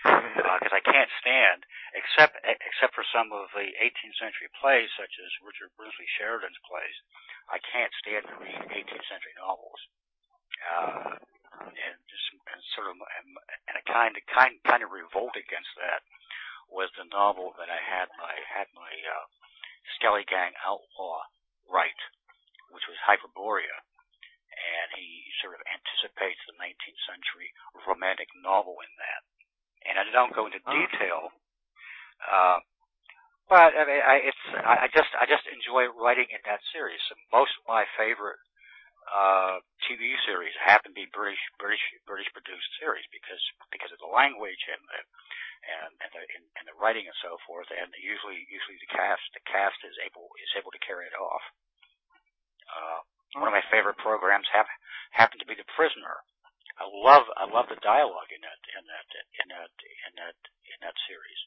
because 0.00 0.72
I 0.72 0.80
can't 0.80 1.12
stand 1.20 1.68
except 1.92 2.40
except 2.40 2.96
for 2.96 3.04
some 3.12 3.28
of 3.36 3.52
the 3.52 3.68
18th 3.76 4.16
century 4.16 4.48
plays 4.56 4.88
such 4.96 5.12
as 5.20 5.30
Richard 5.44 5.70
Brinsley 5.76 6.08
Sheridan's 6.16 6.58
plays. 6.64 6.96
I 7.52 7.60
can't 7.60 7.92
stand 8.00 8.24
to 8.28 8.34
read 8.40 8.60
18th 8.64 9.06
century 9.06 9.36
novels. 9.36 9.80
Uh, 10.60 11.20
and 11.68 11.96
just 12.08 12.26
and 12.32 12.60
sort 12.76 12.88
of 12.88 12.96
and, 12.96 13.76
a 13.76 13.84
kind 13.84 14.16
of 14.16 14.22
kind 14.30 14.56
kind 14.64 14.82
of 14.82 14.90
revolt 14.92 15.36
against 15.36 15.72
that 15.76 16.00
was 16.70 16.88
the 16.94 17.06
novel 17.10 17.52
that 17.58 17.66
I 17.66 17.80
had 17.82 18.06
my 18.14 18.29
uh, 18.29 18.29
Skelly 20.00 20.24
Gang 20.24 20.56
Outlaw 20.64 21.20
write, 21.68 22.00
which 22.72 22.88
was 22.88 22.96
Hyperborea, 23.04 23.84
and 24.48 24.88
he 24.96 25.28
sort 25.44 25.52
of 25.52 25.62
anticipates 25.68 26.40
the 26.48 26.56
19th 26.56 27.00
century 27.04 27.52
romantic 27.84 28.32
novel 28.40 28.80
in 28.80 28.92
that. 28.96 29.20
And 29.84 29.94
I 30.00 30.08
don't 30.08 30.32
go 30.32 30.48
into 30.48 30.60
Oh. 30.64 30.72
detail, 30.72 31.20
uh, 32.24 32.58
but 33.48 33.76
I 33.76 33.84
mean, 33.84 34.00
I, 34.00 34.16
it's 34.24 34.44
I 34.56 34.74
I 34.84 34.88
just 34.88 35.12
I 35.20 35.24
just 35.28 35.44
enjoy 35.52 35.88
writing 35.92 36.28
in 36.32 36.40
that 36.48 36.60
series. 36.72 37.00
And 37.12 37.20
most 37.32 37.52
of 37.60 37.68
my 37.68 37.84
favorite 37.96 38.40
uh, 39.08 39.60
TV 39.88 40.16
series 40.24 40.52
happen 40.64 40.92
to 40.92 40.96
be 40.96 41.08
British 41.12 41.40
British 41.58 41.82
British 42.06 42.28
produced 42.32 42.68
series 42.80 43.04
because 43.12 43.40
because 43.72 43.90
of 43.92 43.98
the 44.00 44.12
language 44.12 44.60
and 44.68 44.80
the 44.88 45.00
and 45.64 45.92
and 46.00 46.10
the, 46.12 46.22
and, 46.22 46.44
and 46.60 46.64
the 46.68 46.76
writing 46.80 47.04
and 47.04 47.18
so 47.20 47.36
forth, 47.44 47.68
and 47.70 47.92
usually 48.00 48.44
usually 48.48 48.78
the 48.80 48.92
cast 48.92 49.22
the 49.36 49.44
cast 49.44 49.78
is 49.84 49.96
able 50.04 50.32
is 50.40 50.52
able 50.56 50.72
to 50.72 50.82
carry 50.82 51.06
it 51.06 51.16
off. 51.16 51.44
Uh, 52.70 53.00
one 53.38 53.50
of 53.50 53.54
my 53.54 53.62
favorite 53.70 53.98
programs 53.98 54.46
hap, 54.50 54.66
happened 55.14 55.38
to 55.38 55.46
be 55.46 55.54
The 55.54 55.66
Prisoner. 55.74 56.22
I 56.80 56.86
love 56.88 57.28
I 57.36 57.44
love 57.44 57.68
the 57.68 57.78
dialogue 57.84 58.30
in 58.32 58.40
that 58.40 58.60
in 58.74 58.84
that 58.88 59.08
in 59.36 59.46
that 59.52 59.72
in 59.84 60.12
that 60.16 60.36
in 60.66 60.78
that 60.82 60.96
series. 61.06 61.40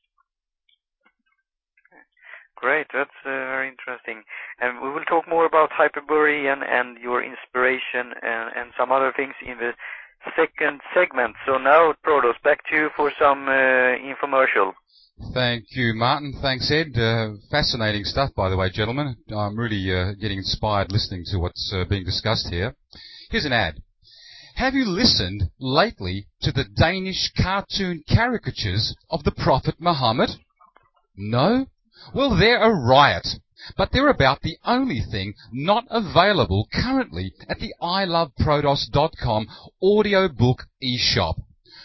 Great, 2.56 2.86
that's 2.94 3.18
uh, 3.26 3.34
very 3.50 3.68
interesting. 3.68 4.22
And 4.62 4.80
we 4.82 4.90
will 4.94 5.04
talk 5.10 5.28
more 5.28 5.46
about 5.46 5.74
Hyperborean 5.74 6.62
and, 6.62 6.64
and 6.64 6.98
your 7.02 7.24
inspiration 7.24 8.14
and, 8.22 8.54
and 8.56 8.68
some 8.78 8.92
other 8.92 9.12
things 9.16 9.34
in 9.42 9.58
the 9.58 9.74
second 10.36 10.82
segment. 10.94 11.36
So 11.46 11.58
now, 11.58 11.94
Prodos, 12.06 12.42
back 12.44 12.60
to 12.70 12.76
you 12.76 12.90
for 12.96 13.12
some 13.20 13.48
uh, 13.48 13.52
infomercial. 13.52 14.74
Thank 15.34 15.66
you, 15.70 15.94
Martin. 15.94 16.34
Thanks, 16.42 16.72
Ed. 16.72 16.98
Uh, 16.98 17.34
fascinating 17.52 18.04
stuff, 18.04 18.32
by 18.36 18.50
the 18.50 18.58
way, 18.58 18.70
gentlemen. 18.72 19.16
I'm 19.30 19.58
really 19.58 19.94
uh, 19.94 20.14
getting 20.20 20.40
inspired 20.40 20.92
listening 20.92 21.24
to 21.28 21.38
what's 21.38 21.74
being 21.90 22.04
discussed 22.04 22.50
here. 22.50 22.76
Here's 23.30 23.46
an 23.46 23.54
ad. 23.54 23.76
Have 24.56 24.76
you 24.76 24.86
listened 24.86 25.50
lately 25.60 26.28
to 26.42 26.52
the 26.52 26.64
Danish 26.64 27.32
cartoon 27.36 28.04
caricatures 28.08 28.96
of 29.10 29.24
the 29.24 29.32
Prophet 29.32 29.76
Muhammad? 29.80 30.30
No? 31.16 31.66
Well, 32.14 32.38
they're 32.38 32.62
a 32.62 32.70
riot. 32.72 33.28
But 33.78 33.92
they're 33.92 34.10
about 34.10 34.42
the 34.42 34.58
only 34.66 35.00
thing 35.00 35.36
not 35.52 35.86
available 35.90 36.68
currently 36.74 37.34
at 37.48 37.60
the 37.60 37.74
iloveprodos.com 37.82 39.48
audiobook 39.82 40.64
eShop. 40.84 41.36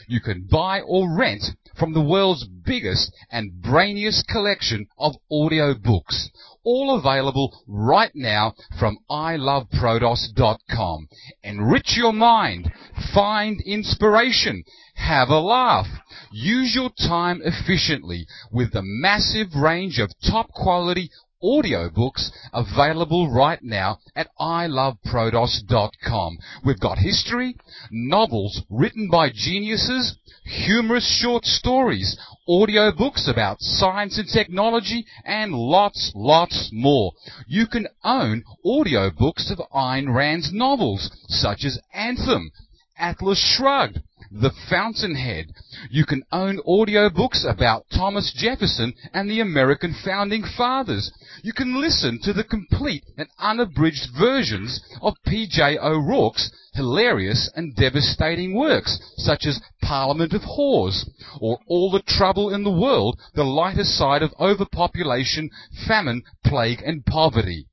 You 0.08 0.20
can 0.20 0.48
buy 0.50 0.80
or 0.80 1.14
rent 1.14 1.44
from 1.78 1.92
the 1.92 2.02
world's 2.02 2.44
biggest 2.44 3.12
and 3.30 3.62
brainiest 3.62 4.26
collection 4.26 4.88
of 4.98 5.14
audio 5.30 5.74
books, 5.74 6.30
all 6.64 6.98
available 6.98 7.62
right 7.66 8.10
now 8.14 8.54
from 8.78 8.98
iloveprodos.com. 9.10 11.08
Enrich 11.44 11.96
your 11.96 12.12
mind, 12.12 12.72
find 13.14 13.60
inspiration, 13.60 14.64
have 14.94 15.28
a 15.28 15.38
laugh, 15.38 15.86
use 16.32 16.74
your 16.74 16.90
time 16.90 17.40
efficiently 17.44 18.26
with 18.50 18.72
the 18.72 18.82
massive 18.82 19.54
range 19.54 19.98
of 19.98 20.10
top 20.28 20.50
quality 20.50 21.10
audiobooks 21.42 22.30
available 22.52 23.30
right 23.30 23.62
now 23.62 23.98
at 24.16 24.28
iloveprodos.com. 24.40 26.38
We've 26.64 26.80
got 26.80 26.98
history, 26.98 27.56
novels 27.90 28.62
written 28.70 29.08
by 29.10 29.30
geniuses, 29.30 30.16
humorous 30.44 31.06
short 31.20 31.44
stories, 31.44 32.18
audiobooks 32.48 33.28
about 33.28 33.60
science 33.60 34.18
and 34.18 34.28
technology, 34.28 35.04
and 35.24 35.52
lots, 35.52 36.12
lots 36.14 36.70
more. 36.72 37.12
You 37.46 37.66
can 37.66 37.86
own 38.02 38.44
audiobooks 38.64 39.50
of 39.50 39.58
Ayn 39.74 40.14
Rand's 40.14 40.52
novels, 40.52 41.10
such 41.28 41.64
as 41.64 41.78
Anthem, 41.92 42.50
Atlas 42.96 43.38
Shrugged, 43.38 44.02
the 44.30 44.50
Fountainhead. 44.68 45.52
You 45.90 46.04
can 46.04 46.22
own 46.30 46.58
audiobooks 46.66 47.44
about 47.44 47.86
Thomas 47.90 48.32
Jefferson 48.36 48.94
and 49.14 49.30
the 49.30 49.40
American 49.40 49.94
Founding 50.04 50.44
Fathers. 50.44 51.10
You 51.42 51.52
can 51.52 51.80
listen 51.80 52.18
to 52.22 52.32
the 52.32 52.44
complete 52.44 53.04
and 53.16 53.28
unabridged 53.38 54.08
versions 54.18 54.80
of 55.00 55.14
P.J. 55.26 55.78
O'Rourke's 55.78 56.50
hilarious 56.74 57.50
and 57.54 57.74
devastating 57.74 58.54
works, 58.54 58.98
such 59.16 59.46
as 59.46 59.60
Parliament 59.82 60.32
of 60.34 60.42
Whores, 60.42 61.08
or 61.40 61.58
All 61.66 61.90
the 61.90 62.02
Trouble 62.02 62.52
in 62.52 62.64
the 62.64 62.70
World, 62.70 63.18
the 63.34 63.44
lighter 63.44 63.84
side 63.84 64.22
of 64.22 64.34
overpopulation, 64.38 65.50
famine, 65.86 66.22
plague, 66.44 66.82
and 66.82 67.04
poverty 67.04 67.66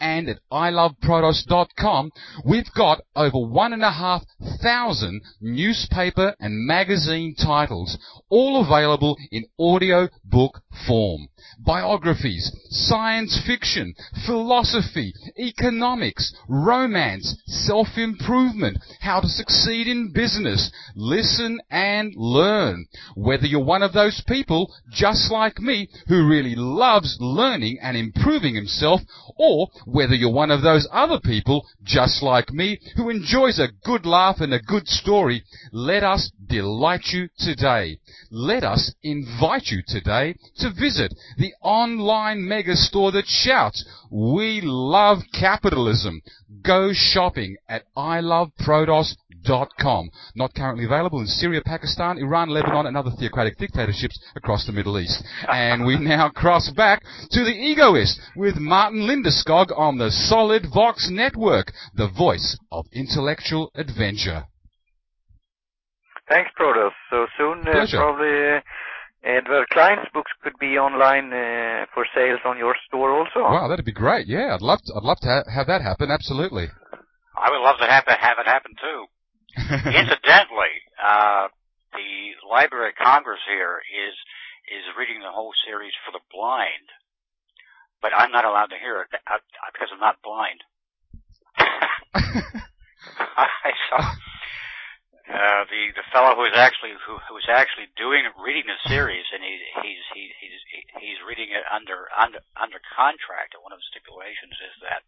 and 0.00 0.28
at 0.28 0.38
iloveprodos.com, 0.52 2.10
we've 2.44 2.72
got 2.76 3.00
over 3.16 3.38
one 3.38 3.72
and 3.72 3.82
a 3.82 3.90
half 3.92 4.22
thousand 4.62 5.22
newspaper 5.40 6.34
and 6.38 6.66
magazine 6.66 7.34
titles, 7.34 7.98
all 8.28 8.64
available 8.64 9.16
in 9.30 9.44
audio 9.58 10.08
book 10.24 10.60
form. 10.86 11.28
Biographies, 11.58 12.52
science 12.70 13.40
fiction, 13.46 13.94
philosophy, 14.26 15.12
economics, 15.38 16.34
romance, 16.48 17.36
self-improvement, 17.46 18.78
how 19.00 19.20
to 19.20 19.28
succeed 19.28 19.86
in 19.88 20.12
business. 20.12 20.70
Listen 20.94 21.60
and 21.70 22.12
learn. 22.16 22.86
Whether 23.14 23.46
you're 23.46 23.64
one 23.64 23.82
of 23.82 23.92
those 23.92 24.22
people, 24.26 24.72
just 24.90 25.30
like 25.30 25.58
me, 25.58 25.88
who 26.06 26.28
really 26.28 26.54
loves 26.54 27.16
learning 27.20 27.78
and 27.82 27.96
improving 27.96 28.54
himself, 28.54 29.00
or 29.36 29.68
whether 29.90 30.14
you're 30.14 30.32
one 30.32 30.50
of 30.50 30.62
those 30.62 30.86
other 30.92 31.18
people, 31.22 31.66
just 31.82 32.22
like 32.22 32.52
me, 32.52 32.78
who 32.96 33.08
enjoys 33.08 33.58
a 33.58 33.72
good 33.84 34.04
laugh 34.04 34.36
and 34.40 34.52
a 34.52 34.60
good 34.60 34.86
story, 34.86 35.42
let 35.72 36.04
us 36.04 36.30
delight 36.46 37.06
you 37.12 37.28
today. 37.38 37.98
Let 38.30 38.64
us 38.64 38.94
invite 39.02 39.66
you 39.66 39.82
today 39.86 40.34
to 40.58 40.70
visit 40.72 41.14
the 41.38 41.52
online 41.62 42.40
megastore 42.40 43.12
that 43.12 43.26
shouts, 43.26 43.84
we 44.10 44.60
love 44.62 45.18
capitalism. 45.38 46.20
Go 46.62 46.90
shopping 46.92 47.56
at 47.68 47.84
iloveprodos.com. 47.96 49.27
Not 49.48 50.54
currently 50.54 50.84
available 50.84 51.20
in 51.20 51.26
Syria, 51.26 51.60
Pakistan, 51.64 52.18
Iran, 52.18 52.48
Lebanon, 52.48 52.86
and 52.86 52.96
other 52.96 53.10
theocratic 53.18 53.58
dictatorships 53.58 54.18
across 54.36 54.66
the 54.66 54.72
Middle 54.72 54.98
East. 54.98 55.22
And 55.48 55.86
we 55.86 55.98
now 55.98 56.28
cross 56.34 56.70
back 56.70 57.02
to 57.30 57.44
the 57.44 57.52
egoist 57.52 58.20
with 58.36 58.56
Martin 58.56 59.00
Lindeskog 59.00 59.76
on 59.76 59.98
the 59.98 60.10
Solid 60.10 60.66
Vox 60.72 61.08
Network, 61.10 61.72
the 61.94 62.08
voice 62.08 62.58
of 62.70 62.86
intellectual 62.92 63.70
adventure. 63.74 64.44
Thanks, 66.28 66.50
Prodos. 66.60 66.90
So 67.10 67.26
soon, 67.38 67.66
uh, 67.66 67.86
probably, 67.90 68.56
uh, 68.56 68.60
Edward 69.24 69.68
Cline's 69.70 70.06
books 70.12 70.30
could 70.42 70.52
be 70.60 70.78
online 70.78 71.32
uh, 71.32 71.86
for 71.94 72.06
sales 72.14 72.40
on 72.44 72.58
your 72.58 72.76
store 72.86 73.10
also. 73.18 73.40
Wow, 73.40 73.68
that'd 73.68 73.84
be 73.84 73.92
great. 73.92 74.26
Yeah, 74.26 74.54
I'd 74.54 74.62
love 74.62 74.80
to. 74.86 74.94
I'd 74.94 75.02
love 75.02 75.18
to 75.20 75.28
ha- 75.28 75.50
have 75.52 75.66
that 75.66 75.82
happen. 75.82 76.10
Absolutely. 76.10 76.68
I 77.36 77.50
would 77.50 77.62
love 77.62 77.76
to 77.78 77.86
have, 77.86 78.04
have 78.06 78.38
it 78.38 78.46
happen 78.46 78.72
too. 78.80 79.06
Incidentally, 79.58 80.74
uh, 81.02 81.48
the 81.92 82.36
Library 82.48 82.90
of 82.90 82.96
Congress 82.96 83.40
here 83.48 83.80
is 83.80 84.14
is 84.68 84.84
reading 84.98 85.20
the 85.20 85.32
whole 85.32 85.52
series 85.64 85.92
for 86.04 86.12
the 86.12 86.20
blind, 86.30 86.92
but 88.02 88.12
I'm 88.14 88.30
not 88.30 88.44
allowed 88.44 88.68
to 88.70 88.78
hear 88.78 89.00
it 89.00 89.08
uh, 89.12 89.40
because 89.72 89.88
I'm 89.92 90.00
not 90.00 90.20
blind. 90.22 90.60
I 93.18 93.72
saw 93.88 93.98
uh, 95.28 95.62
the 95.68 95.92
the 95.92 96.06
fellow 96.08 96.32
who 96.40 96.48
is 96.48 96.56
actually 96.56 96.96
who 97.04 97.20
who 97.28 97.36
is 97.36 97.48
actually 97.52 97.92
doing 98.00 98.24
reading 98.40 98.64
the 98.64 98.80
series, 98.88 99.28
and 99.28 99.44
he 99.44 99.60
he's 99.84 100.04
he, 100.16 100.22
he's 100.40 100.60
he's 100.96 101.20
reading 101.28 101.52
it 101.52 101.64
under 101.68 102.08
under 102.16 102.40
under 102.56 102.80
contract. 102.96 103.52
And 103.52 103.60
one 103.60 103.76
of 103.76 103.80
the 103.80 103.90
stipulations 103.92 104.56
is 104.56 104.74
that 104.88 105.04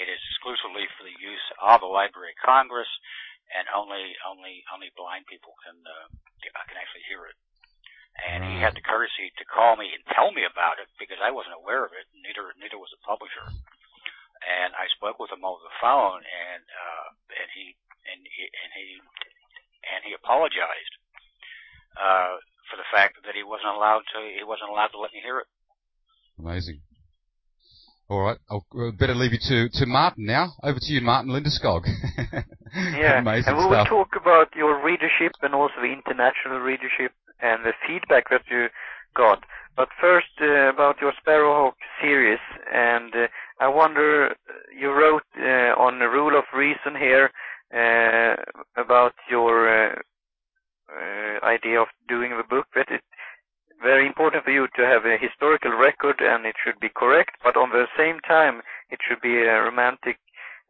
it 0.00 0.08
is 0.08 0.20
exclusively 0.32 0.88
for 0.96 1.04
the 1.04 1.16
use 1.20 1.46
of 1.60 1.84
the 1.84 1.92
Library 1.92 2.32
of 2.32 2.40
Congress, 2.40 2.88
and 3.52 3.68
only 3.74 4.16
only 4.24 4.64
only 4.72 4.90
blind 4.96 5.28
people 5.28 5.54
can 5.64 5.76
uh, 5.84 6.08
can 6.40 6.78
actually 6.80 7.04
hear 7.08 7.28
it. 7.28 7.36
And 8.14 8.46
he 8.46 8.62
had 8.62 8.78
the 8.78 8.84
courtesy 8.84 9.34
to 9.42 9.44
call 9.44 9.74
me 9.74 9.90
and 9.90 10.06
tell 10.14 10.30
me 10.30 10.46
about 10.46 10.78
it 10.78 10.86
because 11.02 11.18
I 11.18 11.34
wasn't 11.34 11.58
aware 11.58 11.82
of 11.82 11.90
it. 11.92 12.06
Neither 12.14 12.54
neither 12.56 12.78
was 12.78 12.94
the 12.94 13.02
publisher. 13.02 13.50
And 14.44 14.76
I 14.76 14.86
spoke 14.94 15.18
with 15.18 15.32
him 15.32 15.42
over 15.42 15.58
the 15.64 15.78
phone, 15.80 16.20
and 16.20 16.62
uh, 16.62 17.08
and 17.32 17.48
he 17.56 17.74
and 18.06 18.20
he 18.22 18.44
and 18.44 18.70
he 18.76 18.86
and 19.88 20.00
he 20.04 20.12
apologized 20.14 20.94
uh, 21.98 22.38
for 22.70 22.76
the 22.76 22.88
fact 22.92 23.18
that 23.24 23.34
he 23.34 23.42
wasn't 23.42 23.74
allowed 23.74 24.06
to 24.14 24.20
he 24.20 24.44
wasn't 24.46 24.70
allowed 24.70 24.92
to 24.94 25.00
let 25.00 25.12
me 25.12 25.20
hear 25.24 25.42
it. 25.42 25.48
Amazing. 26.38 26.82
All 28.14 28.20
right, 28.20 28.38
I'll 28.48 28.64
better 28.92 29.12
leave 29.12 29.32
you 29.32 29.40
to, 29.48 29.68
to 29.80 29.86
Martin 29.86 30.24
now. 30.24 30.52
Over 30.62 30.78
to 30.78 30.92
you, 30.92 31.00
Martin 31.00 31.32
Lindeskog. 31.32 31.82
yeah, 32.96 33.18
Amazing 33.18 33.48
and 33.48 33.58
we 33.58 33.66
will 33.66 33.84
talk 33.86 34.10
about 34.14 34.54
your 34.54 34.84
readership 34.84 35.32
and 35.42 35.52
also 35.52 35.74
the 35.82 35.92
international 35.92 36.60
readership 36.60 37.10
and 37.40 37.64
the 37.64 37.72
feedback 37.84 38.30
that 38.30 38.42
you 38.48 38.68
got. 39.16 39.42
But 39.76 39.88
first, 40.00 40.28
uh, 40.40 40.70
about 40.70 41.00
your 41.00 41.12
Sparrowhawk 41.26 41.74
series, 42.00 42.38
and 42.72 43.12
uh, 43.16 43.26
I 43.58 43.66
wonder, 43.66 44.36
you 44.78 44.92
wrote 44.92 45.26
uh, 45.36 45.74
on 45.74 45.98
the 45.98 46.06
rule 46.06 46.38
of 46.38 46.44
reason 46.56 46.94
here 46.96 47.32
uh, 47.74 48.36
about 48.80 49.14
your 49.28 49.66
uh, 49.66 49.94
uh, 50.88 51.44
idea 51.44 51.80
of 51.80 51.88
doing 52.08 52.30
the 52.30 52.44
book, 52.48 52.66
that 52.76 52.86
it's 52.90 53.02
very 53.82 54.06
important 54.06 54.44
for 54.44 54.52
you 54.52 54.68
to 54.84 54.90
have 54.90 55.06
a 55.06 55.16
historical 55.16 55.72
record 55.72 56.20
and 56.20 56.44
it 56.44 56.56
should 56.62 56.78
be 56.78 56.90
correct, 56.94 57.36
but 57.42 57.56
on 57.56 57.70
the 57.70 57.86
same 57.96 58.20
time, 58.20 58.60
it 58.90 58.98
should 59.06 59.20
be 59.20 59.38
a 59.38 59.62
romantic 59.62 60.18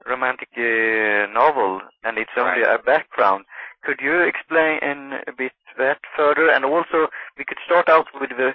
romantic 0.07 0.49
uh, 0.59 1.27
novel 1.33 1.81
and 2.05 2.19
it's 2.19 2.37
only 2.37 2.63
right. 2.63 2.79
a 2.79 2.83
background. 2.83 3.45
Could 3.83 4.01
you 4.03 4.21
explain 4.21 5.15
a 5.27 5.33
bit 5.37 5.53
that 5.79 5.99
further? 6.17 6.51
And 6.51 6.65
also, 6.65 7.09
we 7.39 7.45
could 7.45 7.59
start 7.65 7.89
out 7.89 8.07
with 8.21 8.31
the 8.31 8.53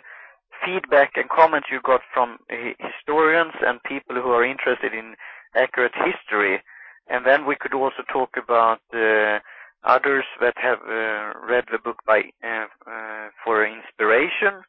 feedback 0.63 1.11
and 1.15 1.29
comments 1.29 1.69
you 1.71 1.79
got 1.83 2.01
from 2.13 2.37
historians 2.49 3.53
and 3.65 3.81
people 3.83 4.15
who 4.15 4.29
are 4.29 4.45
interested 4.45 4.93
in 4.93 5.15
accurate 5.55 5.95
history. 5.95 6.61
And 7.09 7.25
then 7.25 7.45
we 7.47 7.55
could 7.59 7.73
also 7.73 8.03
talk 8.11 8.37
about 8.37 8.81
uh, 8.93 9.39
others 9.83 10.25
that 10.41 10.55
have 10.57 10.79
uh, 10.85 11.39
read 11.49 11.65
the 11.71 11.79
book 11.83 11.99
by 12.05 12.19
uh, 12.43 12.67
uh 12.85 13.29
for 13.43 13.65
inspiration 13.65 14.61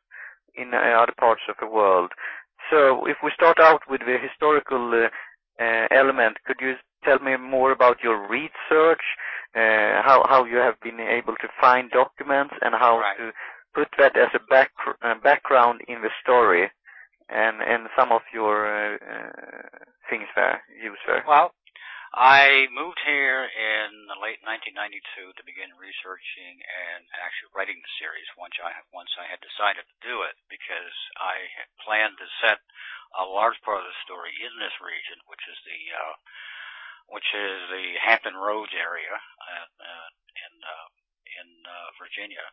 in 0.54 0.74
uh, 0.74 0.78
other 1.02 1.14
parts 1.18 1.42
of 1.48 1.56
the 1.60 1.66
world. 1.66 2.12
So 2.70 3.06
if 3.06 3.16
we 3.22 3.30
start 3.34 3.58
out 3.58 3.82
with 3.88 4.00
the 4.00 4.16
historical 4.20 4.92
uh, 4.94 5.08
uh, 5.62 5.86
element, 5.90 6.38
could 6.46 6.56
you 6.60 6.74
tell 7.04 7.18
me 7.18 7.36
more 7.36 7.72
about 7.72 8.02
your 8.02 8.28
research, 8.28 9.02
uh, 9.54 10.02
how 10.02 10.24
how 10.28 10.44
you 10.44 10.56
have 10.56 10.78
been 10.80 11.00
able 11.00 11.34
to 11.40 11.48
find 11.60 11.90
documents, 11.90 12.54
and 12.62 12.74
how 12.74 12.98
Right. 12.98 13.16
to 13.18 13.32
put 13.74 13.88
that 13.98 14.16
as 14.16 14.30
a 14.34 14.40
back, 14.50 14.70
uh, 15.02 15.14
background 15.14 15.80
in 15.88 16.02
the 16.02 16.10
story, 16.22 16.70
and 17.28 17.62
and 17.62 17.88
some 17.96 18.12
of 18.12 18.22
your 18.32 18.56
uh, 18.66 18.96
uh, 18.96 19.78
things 20.08 20.28
there, 20.36 20.62
use 20.82 20.98
there. 21.06 21.24
Well, 21.26 21.52
I 22.10 22.66
moved 22.74 22.98
here 23.06 23.46
in 23.46 24.10
the 24.10 24.18
late 24.18 24.42
1992 24.42 25.30
to 25.30 25.46
begin 25.46 25.70
researching 25.78 26.58
and 26.58 27.06
actually 27.22 27.54
writing 27.54 27.78
the 27.78 27.94
series 28.02 28.26
once 28.34 28.58
I 28.58 28.74
once 28.90 29.14
I 29.14 29.30
had 29.30 29.38
decided 29.38 29.86
to 29.86 29.98
do 30.02 30.26
it 30.26 30.34
because 30.50 30.96
I 31.40 31.48
had 31.56 31.68
planned 31.80 32.16
to 32.20 32.28
set 32.44 32.60
a 33.16 33.24
large 33.24 33.56
part 33.64 33.80
of 33.80 33.88
the 33.88 34.02
story 34.04 34.36
in 34.36 34.52
this 34.60 34.76
region, 34.84 35.16
which 35.24 35.40
is 35.48 35.56
the 35.64 35.80
uh, 35.96 36.14
which 37.08 37.26
is 37.32 37.58
the 37.72 37.86
Hampton 38.04 38.36
Roads 38.36 38.70
area 38.76 39.16
uh, 39.16 39.66
in 40.36 40.52
uh, 40.60 40.88
in 41.40 41.48
uh, 41.64 41.88
Virginia, 41.96 42.44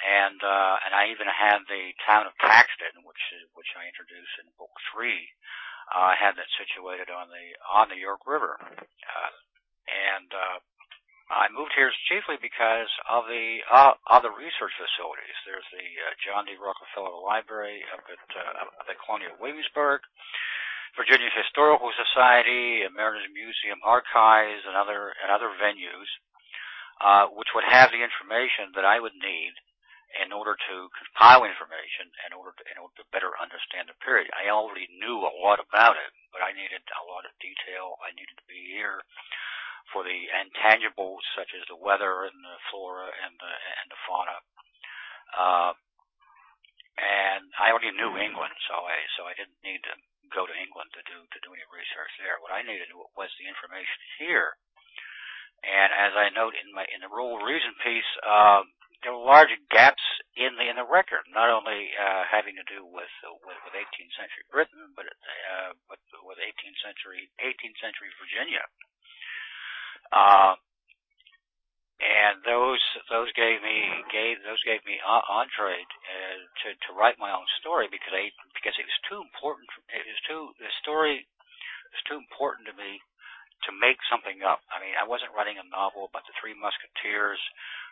and 0.00 0.40
uh, 0.40 0.76
and 0.88 0.92
I 0.96 1.12
even 1.12 1.28
had 1.28 1.60
the 1.68 1.92
town 2.08 2.24
of 2.24 2.34
Caxton, 2.40 3.04
which 3.04 3.20
which 3.52 3.70
I 3.76 3.84
introduced 3.86 4.40
in 4.40 4.48
book 4.56 4.72
three. 4.92 5.28
Uh, 5.90 6.14
had 6.14 6.38
that 6.38 6.46
situated 6.54 7.10
on 7.10 7.26
the 7.34 7.46
on 7.66 7.90
the 7.90 7.98
York 7.98 8.22
River, 8.22 8.54
uh, 8.62 9.32
and 9.90 10.30
uh, 10.30 10.58
I 11.30 11.46
moved 11.54 11.70
here 11.78 11.94
chiefly 12.10 12.42
because 12.42 12.90
of 13.06 13.22
the 13.30 13.62
uh, 13.70 13.94
of 14.10 14.26
the 14.26 14.34
research 14.34 14.74
facilities. 14.74 15.38
There's 15.46 15.70
the 15.70 15.86
uh, 15.86 16.18
John 16.26 16.42
D. 16.42 16.58
Rockefeller 16.58 17.22
Library 17.22 17.86
up 17.94 18.02
at 18.10 18.18
uh, 18.34 18.90
at 18.90 18.98
Colonial 19.06 19.38
Williamsburg, 19.38 20.02
Virginia 20.98 21.30
Historical 21.30 21.94
Society, 21.94 22.82
Mariners 22.90 23.30
Museum 23.30 23.78
Archives, 23.86 24.66
and 24.66 24.74
other 24.74 25.14
and 25.22 25.30
other 25.30 25.54
venues, 25.54 26.10
uh, 26.98 27.30
which 27.30 27.54
would 27.54 27.66
have 27.70 27.94
the 27.94 28.02
information 28.02 28.74
that 28.74 28.82
I 28.82 28.98
would 28.98 29.14
need 29.14 29.54
in 30.18 30.34
order 30.34 30.58
to 30.58 30.90
compile 30.98 31.46
information 31.46 32.10
in 32.26 32.34
order 32.34 32.50
to, 32.58 32.62
in 32.66 32.82
order 32.82 32.98
to 32.98 33.06
better 33.14 33.30
understand 33.38 33.86
the 33.86 33.94
period. 34.02 34.26
I 34.34 34.50
already 34.50 34.90
knew 34.98 35.22
a 35.22 35.38
lot 35.38 35.62
about 35.62 35.94
it, 35.94 36.10
but 36.34 36.42
I 36.42 36.50
needed 36.50 36.82
a 36.90 37.06
lot 37.06 37.22
of 37.22 37.30
detail. 37.38 38.02
I 38.02 38.10
needed 38.18 38.34
to 38.34 38.46
be 38.50 38.74
here 38.74 39.06
for 39.92 40.04
the 40.04 40.20
intangibles 40.30 41.24
such 41.34 41.50
as 41.56 41.64
the 41.66 41.78
weather 41.78 42.28
and 42.28 42.36
the 42.36 42.58
flora 42.70 43.08
and 43.08 43.34
the 43.40 43.54
and 43.82 43.86
the 43.88 44.00
fauna. 44.06 44.36
Uh, 45.30 45.72
and 47.00 47.48
I 47.56 47.72
already 47.72 47.96
knew 47.96 48.18
England, 48.20 48.52
so 48.68 48.76
I 48.76 48.98
so 49.16 49.24
I 49.24 49.32
didn't 49.32 49.56
need 49.64 49.80
to 49.88 49.94
go 50.30 50.44
to 50.44 50.54
England 50.54 50.92
to 50.94 51.02
do 51.08 51.18
to 51.24 51.38
do 51.40 51.50
any 51.56 51.66
research 51.72 52.12
there. 52.20 52.38
What 52.44 52.54
I 52.54 52.62
needed 52.62 52.92
was 52.92 53.30
the 53.40 53.48
information 53.48 54.00
here. 54.20 54.54
And 55.60 55.92
as 55.92 56.16
I 56.16 56.32
note 56.32 56.56
in 56.56 56.72
my 56.72 56.84
in 56.92 57.04
the 57.04 57.12
Rule 57.12 57.36
of 57.36 57.44
Reason 57.44 57.72
piece, 57.84 58.10
um, 58.24 58.72
there 59.02 59.12
were 59.12 59.24
large 59.24 59.52
gaps 59.72 60.02
in 60.36 60.56
the 60.56 60.64
in 60.68 60.76
the 60.76 60.88
record, 60.88 61.24
not 61.32 61.48
only 61.48 61.92
uh, 61.96 62.24
having 62.28 62.56
to 62.56 62.66
do 62.68 62.84
with, 62.84 63.12
uh, 63.24 63.32
with 63.44 63.56
with 63.64 63.76
18th 63.76 64.14
century 64.16 64.44
Britain, 64.48 64.92
but 64.96 65.08
uh, 65.08 65.72
but 65.88 66.00
with 66.24 66.40
18th 66.40 66.80
century 66.84 67.28
18th 67.40 67.80
century 67.80 68.08
Virginia. 68.20 68.64
Uh, 70.10 70.58
and 72.00 72.40
those 72.48 72.80
those 73.12 73.28
gave 73.36 73.60
me 73.60 73.84
gave 74.08 74.40
those 74.42 74.60
gave 74.64 74.80
me 74.88 74.96
entree 75.04 75.84
uh, 75.84 76.38
to 76.64 76.68
to 76.88 76.96
write 76.96 77.20
my 77.20 77.28
own 77.30 77.44
story 77.60 77.86
because 77.92 78.12
I 78.16 78.32
because 78.56 78.74
it 78.80 78.88
was 78.88 79.00
too 79.04 79.20
important. 79.20 79.68
It 79.92 80.08
was 80.08 80.20
too 80.24 80.56
the 80.56 80.72
story 80.80 81.28
was 81.92 82.02
too 82.08 82.16
important 82.16 82.70
to 82.70 82.74
me 82.74 83.02
to 83.68 83.70
make 83.76 84.00
something 84.08 84.40
up. 84.40 84.64
I 84.72 84.80
mean, 84.80 84.96
I 84.96 85.04
wasn't 85.04 85.36
writing 85.36 85.60
a 85.60 85.66
novel 85.68 86.08
about 86.08 86.24
the 86.24 86.32
Three 86.40 86.56
Musketeers 86.56 87.40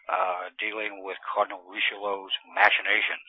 uh, 0.09 0.49
dealing 0.57 1.05
with 1.05 1.21
Cardinal 1.29 1.61
Richelieu's 1.69 2.33
machinations. 2.57 3.29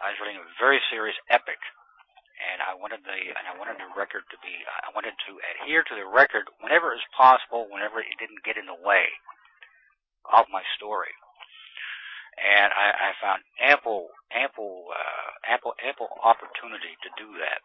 I 0.00 0.16
was 0.16 0.18
writing 0.24 0.40
a 0.40 0.48
very 0.56 0.80
serious 0.88 1.16
epic, 1.28 1.60
and 2.38 2.64
I 2.64 2.74
wanted 2.76 3.04
the 3.04 3.14
and 3.14 3.44
I 3.46 3.54
wanted 3.56 3.78
the 3.78 3.90
record 3.92 4.24
to 4.32 4.38
be 4.40 4.52
I 4.64 4.90
wanted 4.94 5.14
to 5.28 5.32
adhere 5.56 5.84
to 5.84 5.94
the 5.94 6.08
record 6.08 6.48
whenever 6.60 6.92
it 6.92 7.00
was 7.00 7.16
possible, 7.16 7.68
whenever 7.68 8.00
it 8.00 8.18
didn't 8.18 8.46
get 8.46 8.56
in 8.56 8.66
the 8.66 8.78
way 8.78 9.08
of 10.30 10.46
my 10.52 10.62
story. 10.78 11.12
And 12.32 12.72
I, 12.72 13.12
I 13.12 13.20
found 13.20 13.44
ample, 13.60 14.08
ample, 14.32 14.88
uh, 14.88 15.52
ample, 15.52 15.76
ample 15.84 16.08
opportunity 16.24 16.96
to 17.04 17.10
do 17.20 17.28
that. 17.44 17.60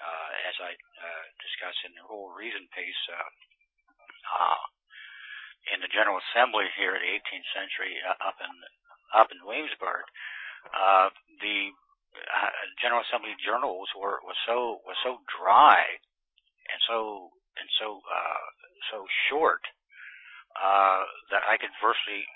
Uh, 0.00 0.30
as 0.48 0.56
I 0.56 0.72
uh, 0.72 1.24
discuss 1.44 1.76
in 1.84 1.92
the 1.92 2.08
Rule 2.08 2.32
of 2.32 2.40
Reason 2.40 2.64
piece, 2.72 3.02
uh, 3.12 3.28
uh, 4.32 4.64
in 5.76 5.84
the 5.84 5.92
General 5.92 6.16
Assembly 6.16 6.64
here 6.80 6.96
in 6.96 7.04
the 7.04 7.12
18th 7.20 7.48
century 7.52 7.92
uh, 8.00 8.16
up 8.24 8.40
in 8.40 8.52
up 9.12 9.28
in 9.28 9.44
Williamsburg, 9.44 10.08
uh, 10.72 11.12
the 11.44 11.74
uh, 12.16 12.52
General 12.82 13.02
Assembly 13.06 13.34
journals 13.42 13.88
were 13.94 14.18
was 14.26 14.38
so 14.46 14.82
was 14.86 14.98
so 15.02 15.22
dry 15.30 15.78
and 16.70 16.80
so 16.86 17.30
and 17.58 17.68
so 17.78 18.02
uh, 18.02 18.46
so 18.90 19.06
short 19.30 19.62
uh, 20.58 21.02
that 21.30 21.46
I 21.46 21.58
could 21.58 21.74
virtually 21.78 22.26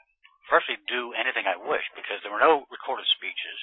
virtually 0.51 0.81
do 0.87 1.17
anything 1.17 1.49
I 1.49 1.57
wished 1.57 1.91
because 1.97 2.21
there 2.23 2.33
were 2.35 2.43
no 2.43 2.69
recorded 2.69 3.09
speeches. 3.17 3.59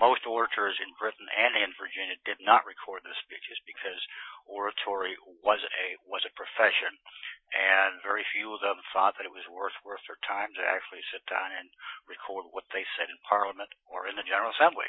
Most 0.00 0.24
orators 0.24 0.80
in 0.80 0.88
Britain 0.96 1.28
and 1.28 1.52
in 1.52 1.76
Virginia 1.76 2.16
did 2.24 2.40
not 2.40 2.64
record 2.64 3.04
their 3.04 3.16
speeches 3.28 3.60
because 3.68 4.00
oratory 4.48 5.12
was 5.44 5.60
a 5.60 5.86
was 6.08 6.24
a 6.24 6.32
profession, 6.32 6.96
and 7.52 8.00
very 8.00 8.24
few 8.32 8.56
of 8.56 8.64
them 8.64 8.80
thought 8.90 9.20
that 9.20 9.28
it 9.28 9.36
was 9.36 9.44
worth 9.52 9.76
worth 9.84 10.00
their 10.08 10.20
time 10.24 10.48
to 10.56 10.64
actually 10.64 11.04
sit 11.12 11.20
down 11.28 11.52
and 11.52 11.68
record 12.08 12.48
what 12.56 12.64
they 12.72 12.88
said 12.96 13.12
in 13.12 13.28
Parliament 13.28 13.68
or 13.84 14.08
in 14.08 14.16
the 14.16 14.24
General 14.24 14.56
Assembly. 14.56 14.88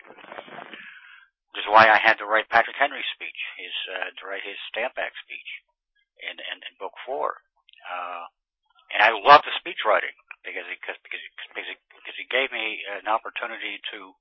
Which 1.54 1.64
is 1.64 1.70
why 1.70 1.86
I 1.86 2.02
had 2.02 2.18
to 2.18 2.26
write 2.26 2.50
Patrick 2.50 2.78
Henry's 2.82 3.08
speech, 3.14 3.38
his 3.62 3.76
uh, 3.94 4.10
to 4.10 4.22
write 4.26 4.42
his 4.42 4.58
Stamp 4.74 4.98
Act 4.98 5.14
speech 5.22 5.50
in 6.18 6.34
in, 6.34 6.58
in 6.66 6.74
Book 6.82 6.98
Four. 7.06 7.38
Uh, 7.86 8.26
and 8.94 9.02
I 9.06 9.14
loved 9.14 9.46
the 9.46 9.54
speech 9.62 9.86
writing 9.86 10.14
because 10.42 10.66
he, 10.66 10.76
because 10.82 10.98
because 11.06 11.24
because 11.54 11.68
he, 11.70 11.76
because 11.94 12.18
he 12.18 12.28
gave 12.30 12.50
me 12.50 12.82
an 12.90 13.06
opportunity 13.06 13.78
to 13.94 14.18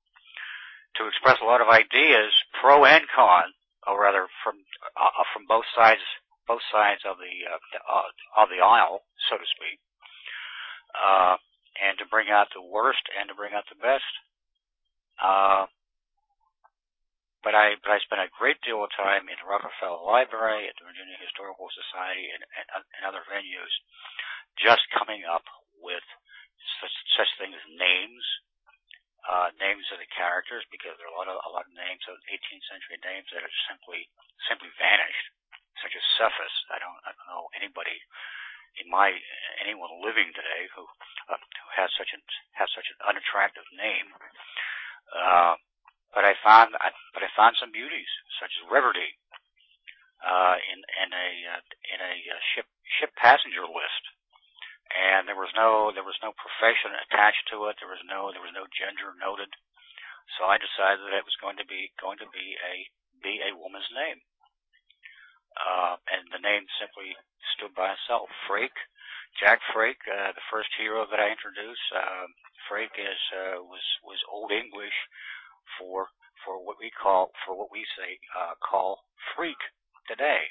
to 1.00 1.08
express 1.08 1.40
a 1.40 1.48
lot 1.48 1.64
of 1.64 1.72
ideas, 1.72 2.36
pro 2.60 2.84
and 2.84 3.08
con, 3.08 3.56
or 3.88 4.00
rather 4.00 4.28
from 4.44 4.60
uh, 4.96 5.24
from 5.32 5.48
both 5.48 5.66
sides 5.72 6.04
both 6.46 6.62
sides 6.70 7.02
of 7.06 7.18
the 7.18 7.34
uh, 7.48 8.08
of 8.36 8.48
the 8.48 8.60
aisle, 8.60 9.02
so 9.30 9.38
to 9.38 9.46
speak, 9.56 9.78
uh, 10.94 11.36
and 11.80 11.98
to 11.98 12.06
bring 12.06 12.28
out 12.30 12.48
the 12.54 12.62
worst 12.62 13.02
and 13.18 13.28
to 13.28 13.34
bring 13.34 13.54
out 13.54 13.64
the 13.68 13.78
best. 13.78 14.12
Uh, 15.22 15.66
but 17.42 17.54
I 17.58 17.74
but 17.82 17.90
I 17.90 17.98
spent 18.06 18.22
a 18.22 18.30
great 18.38 18.62
deal 18.62 18.82
of 18.82 18.90
time 18.94 19.26
in 19.26 19.36
the 19.38 19.46
Rockefeller 19.46 20.02
Library, 20.06 20.70
at 20.70 20.78
the 20.78 20.86
Virginia 20.86 21.18
Historical 21.18 21.66
Society, 21.74 22.30
and, 22.30 22.42
and, 22.54 22.66
and 22.98 23.02
other 23.02 23.26
venues, 23.26 23.74
just 24.58 24.82
coming 24.94 25.26
up 25.26 25.42
with 25.82 26.06
such 26.78 26.94
such 27.18 27.30
things 27.42 27.58
as 27.58 27.66
names, 27.74 28.24
uh, 29.26 29.50
names 29.58 29.86
of 29.90 29.98
the 29.98 30.10
characters, 30.14 30.62
because 30.70 30.94
there 30.96 31.10
are 31.10 31.14
a 31.14 31.18
lot 31.18 31.30
of 31.30 31.36
a 31.42 31.50
lot 31.50 31.66
of 31.66 31.74
names 31.74 32.02
of 32.06 32.16
18th 32.30 32.66
century 32.70 32.98
names 33.02 33.26
that 33.34 33.42
have 33.42 33.58
simply 33.66 34.06
simply 34.46 34.70
vanished, 34.78 35.26
such 35.82 35.94
as 35.98 36.04
Cephas. 36.14 36.54
I 36.70 36.78
don't 36.78 36.98
I 37.02 37.10
don't 37.10 37.28
know 37.28 37.50
anybody 37.58 37.98
in 38.80 38.86
my 38.88 39.12
anyone 39.60 39.90
living 40.00 40.30
today 40.32 40.70
who 40.78 40.86
uh, 41.26 41.42
who 41.42 41.66
has 41.74 41.90
such 41.98 42.14
an 42.14 42.22
has 42.54 42.70
such 42.72 42.86
an 42.86 42.98
unattractive 43.02 43.66
name. 43.74 44.14
Uh, 45.12 45.58
but 46.14 46.24
I 46.24 46.36
found 46.44 46.76
I, 46.78 46.92
but 47.22 47.30
I 47.30 47.38
found 47.38 47.54
some 47.62 47.70
beauties 47.70 48.10
such 48.42 48.50
as 48.58 48.66
Reverdy 48.66 49.14
uh, 50.26 50.58
in 50.58 50.78
in 50.82 51.10
a 51.14 51.28
uh, 51.54 51.62
in 51.94 52.00
a 52.02 52.14
uh, 52.34 52.42
ship 52.50 52.66
ship 52.98 53.14
passenger 53.14 53.62
list 53.62 54.02
and 54.92 55.24
there 55.24 55.38
was 55.38 55.52
no 55.56 55.92
there 55.94 56.04
was 56.06 56.18
no 56.20 56.36
profession 56.36 56.92
attached 56.92 57.48
to 57.48 57.68
it. 57.68 57.80
There 57.80 57.88
was 57.90 58.02
no 58.04 58.28
there 58.32 58.44
was 58.44 58.52
no 58.52 58.68
gender 58.76 59.16
noted. 59.16 59.48
So 60.38 60.48
I 60.48 60.60
decided 60.60 61.04
that 61.04 61.18
it 61.18 61.28
was 61.28 61.38
going 61.40 61.56
to 61.60 61.68
be 61.68 61.92
going 61.96 62.20
to 62.20 62.28
be 62.32 62.56
a 62.60 62.74
be 63.24 63.40
a 63.40 63.56
woman's 63.56 63.88
name, 63.94 64.20
uh, 65.56 65.96
and 66.12 66.24
the 66.28 66.42
name 66.42 66.66
simply 66.76 67.16
stood 67.56 67.72
by 67.74 67.94
itself. 67.94 68.28
Frake, 68.48 68.76
Jack 69.40 69.60
Frake, 69.72 70.02
uh, 70.08 70.32
the 70.34 70.48
first 70.50 70.70
hero 70.76 71.06
that 71.08 71.20
I 71.20 71.32
introduced. 71.32 71.86
Uh, 71.92 72.26
Freke 72.68 72.98
is 72.98 73.22
uh, 73.32 73.58
was 73.64 73.84
was 74.04 74.20
Old 74.28 74.52
English 74.52 74.96
for 75.78 76.08
we 76.82 76.90
call 76.90 77.32
for 77.46 77.54
what 77.56 77.70
we 77.72 77.86
say 77.96 78.18
uh, 78.34 78.58
call 78.60 79.06
freak 79.36 79.58
today, 80.10 80.50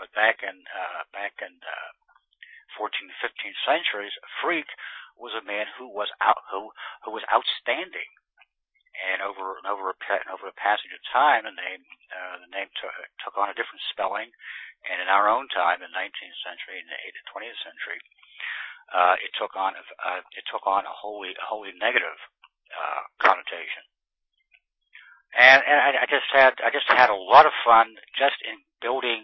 but 0.00 0.10
back 0.16 0.40
in 0.42 0.56
uh, 0.72 1.04
back 1.12 1.38
in 1.44 1.52
uh, 1.62 1.92
14th, 2.80 3.14
15th 3.24 3.60
centuries, 3.66 4.14
freak 4.42 4.66
was 5.18 5.32
a 5.36 5.44
man 5.46 5.66
who 5.78 5.88
was 5.88 6.08
out, 6.22 6.40
who, 6.52 6.70
who 7.04 7.12
was 7.12 7.24
outstanding. 7.32 8.08
and 8.98 9.22
over 9.22 9.56
and 9.60 9.66
over 9.68 9.92
a, 9.92 9.96
over 10.32 10.48
a 10.50 10.56
passage 10.60 10.90
of 10.92 11.02
time, 11.14 11.46
the 11.46 11.54
name 11.54 11.82
uh, 12.12 12.36
the 12.42 12.50
name 12.52 12.68
t- 12.76 13.08
took 13.24 13.36
on 13.38 13.50
a 13.52 13.56
different 13.56 13.82
spelling, 13.94 14.30
and 14.90 14.98
in 15.00 15.08
our 15.08 15.30
own 15.30 15.46
time, 15.54 15.80
in 15.80 15.88
the 15.88 15.96
19th 15.96 16.38
century 16.44 16.82
and 16.82 16.90
the 16.90 17.26
20th 17.30 17.60
century, 17.62 18.00
uh, 18.92 19.16
it 19.22 19.32
took 19.38 19.54
on 19.56 19.74
a, 19.76 19.82
uh, 20.02 20.22
it 20.36 20.44
took 20.50 20.66
on 20.66 20.84
a 20.86 20.94
wholly 20.94 21.34
wholly 21.40 21.72
negative 21.78 22.18
uh, 22.74 23.02
connotation. 23.22 23.84
And, 25.46 25.62
and 25.62 25.78
I, 25.78 25.90
I 26.02 26.06
just 26.10 26.26
had 26.34 26.58
I 26.58 26.74
just 26.74 26.90
had 26.90 27.06
a 27.06 27.14
lot 27.14 27.46
of 27.46 27.54
fun 27.62 27.94
just 28.18 28.34
in 28.42 28.58
building, 28.82 29.22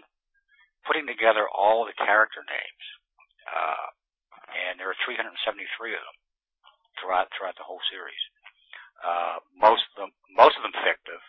putting 0.87 1.03
together 1.03 1.43
all 1.51 1.83
the 1.83 1.97
character 1.99 2.39
names, 2.47 2.85
uh, 3.51 3.87
and 4.55 4.79
there 4.79 4.87
are 4.87 5.03
373 5.03 5.35
of 5.91 5.99
them 5.99 6.17
throughout 6.95 7.27
throughout 7.35 7.59
the 7.59 7.67
whole 7.67 7.83
series. 7.91 8.23
Uh, 9.03 9.43
most 9.59 9.83
of 9.91 9.95
them, 9.99 10.11
most 10.31 10.55
of 10.55 10.63
them 10.63 10.75
fictive. 10.79 11.19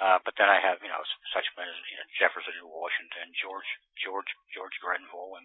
Uh, 0.00 0.16
but 0.24 0.32
then 0.40 0.48
I 0.48 0.56
have, 0.64 0.80
you 0.80 0.88
know, 0.88 1.04
such 1.36 1.44
men 1.60 1.68
as 1.68 1.76
you 1.92 1.96
know, 2.00 2.08
Jefferson 2.16 2.56
Washington, 2.64 3.36
George, 3.36 3.68
George, 4.00 4.32
George 4.56 4.72
Grenville, 4.80 5.36
and 5.36 5.44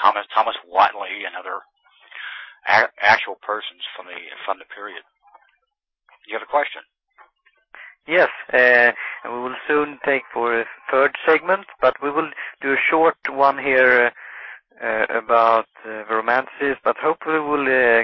Thomas, 0.00 0.24
Thomas 0.32 0.56
Whately, 0.64 1.28
and 1.28 1.36
other 1.36 1.60
a- 2.64 2.94
actual 3.04 3.36
persons 3.44 3.84
from 3.92 4.08
the 4.08 4.16
from 4.48 4.56
the 4.58 4.66
period. 4.72 5.04
You 6.26 6.34
have 6.40 6.46
a 6.46 6.48
question? 6.50 6.80
Yes, 8.06 8.28
uh, 8.52 8.92
we 9.24 9.38
will 9.40 9.56
soon 9.68 9.98
take 10.04 10.22
for 10.32 10.60
a 10.60 10.64
third 10.90 11.14
segment, 11.26 11.66
but 11.80 11.94
we 12.02 12.10
will 12.10 12.30
do 12.60 12.72
a 12.72 12.84
short 12.90 13.16
one 13.28 13.58
here 13.58 14.10
uh, 14.82 15.06
about 15.10 15.66
uh, 15.86 16.04
romances, 16.10 16.76
but 16.82 16.96
hopefully 16.96 17.38
we'll 17.38 17.68
uh, 17.68 18.02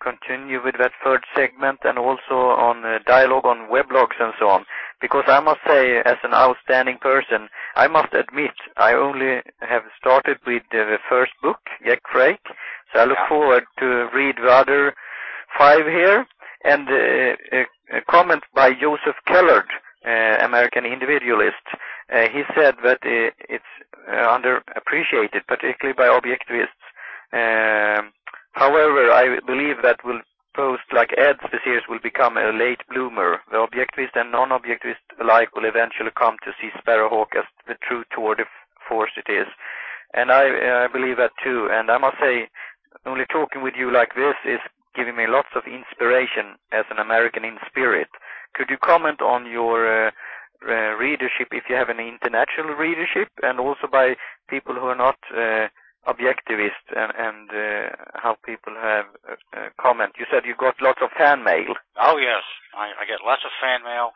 continue 0.00 0.62
with 0.62 0.76
that 0.78 0.92
third 1.04 1.24
segment 1.34 1.78
and 1.84 1.98
also 1.98 2.34
on 2.34 2.84
uh, 2.84 2.98
dialogue 3.06 3.44
on 3.44 3.68
weblogs 3.70 4.18
and 4.20 4.32
so 4.38 4.48
on. 4.48 4.64
Because 5.00 5.24
I 5.26 5.40
must 5.40 5.60
say, 5.66 5.98
as 6.04 6.16
an 6.22 6.34
outstanding 6.34 6.98
person, 7.00 7.48
I 7.74 7.88
must 7.88 8.12
admit 8.12 8.52
I 8.76 8.92
only 8.94 9.40
have 9.60 9.82
started 9.98 10.38
with 10.46 10.62
uh, 10.72 10.84
the 10.84 10.98
first 11.08 11.32
book, 11.42 11.58
Jack 11.84 12.02
Frake. 12.14 12.38
So 12.92 13.00
I 13.00 13.04
look 13.04 13.18
forward 13.28 13.64
to 13.78 14.08
read 14.14 14.36
the 14.36 14.50
other 14.50 14.94
five 15.58 15.86
here. 15.86 16.26
And 16.64 16.88
uh, 16.88 17.36
a, 17.52 17.66
a, 17.96 18.00
comment 18.10 18.42
by 18.54 18.72
Joseph 18.72 19.16
Kellard, 19.26 19.68
uh, 20.06 20.44
American 20.44 20.84
individualist. 20.84 21.64
Uh, 22.12 22.28
he 22.32 22.42
said 22.54 22.74
that 22.84 22.98
uh, 23.04 23.30
it's 23.48 23.64
underappreciated, 24.08 25.46
particularly 25.46 25.94
by 25.96 26.08
objectivists. 26.08 26.68
Um, 27.32 28.12
However, 28.52 29.10
I 29.12 29.38
believe 29.46 29.82
that 29.82 30.04
will 30.04 30.20
post 30.54 30.82
like 30.92 31.12
ads 31.16 31.40
this 31.52 31.60
series 31.62 31.84
will 31.88 32.00
become 32.02 32.36
a 32.36 32.52
late 32.52 32.80
bloomer. 32.88 33.40
The 33.50 33.58
objectivist 33.58 34.16
and 34.18 34.32
non-objectivist 34.32 35.00
alike 35.20 35.54
will 35.54 35.64
eventually 35.64 36.10
come 36.18 36.36
to 36.44 36.52
see 36.60 36.70
Sparrowhawk 36.78 37.36
as 37.36 37.44
the 37.68 37.76
true 37.86 38.04
tour 38.12 38.34
de 38.34 38.44
force 38.88 39.12
it 39.16 39.30
is. 39.30 39.46
And 40.12 40.32
I, 40.32 40.84
I 40.84 40.88
believe 40.88 41.16
that 41.18 41.30
too. 41.42 41.68
And 41.70 41.90
I 41.90 41.98
must 41.98 42.16
say, 42.20 42.48
only 43.06 43.24
talking 43.30 43.62
with 43.62 43.74
you 43.78 43.92
like 43.92 44.14
this 44.16 44.34
is 44.44 44.58
giving 44.94 45.16
me 45.16 45.26
lots 45.28 45.48
of 45.54 45.62
inspiration 45.66 46.56
as 46.72 46.84
an 46.90 46.98
American 46.98 47.44
in 47.44 47.58
spirit. 47.66 48.08
Could 48.54 48.70
you 48.70 48.78
comment 48.78 49.22
on 49.22 49.46
your 49.46 50.08
uh, 50.08 50.10
uh, 50.66 50.96
readership, 50.98 51.48
if 51.52 51.64
you 51.68 51.76
have 51.76 51.88
an 51.88 52.00
international 52.00 52.74
readership, 52.76 53.28
and 53.42 53.58
also 53.60 53.86
by 53.90 54.16
people 54.48 54.74
who 54.74 54.86
are 54.92 54.98
not 54.98 55.16
uh, 55.32 55.68
objectivist 56.08 56.84
and, 56.96 57.12
and 57.16 57.48
uh, 57.48 57.88
how 58.14 58.36
people 58.44 58.72
have 58.76 59.06
uh, 59.28 59.68
comment. 59.80 60.12
You 60.18 60.26
said 60.30 60.44
you 60.44 60.54
got 60.56 60.80
lots 60.80 61.00
of 61.02 61.10
fan 61.16 61.44
mail. 61.44 61.76
Oh 61.96 62.16
yes, 62.16 62.44
I, 62.76 62.92
I 62.96 63.04
get 63.04 63.24
lots 63.24 63.44
of 63.44 63.52
fan 63.60 63.84
mail 63.84 64.12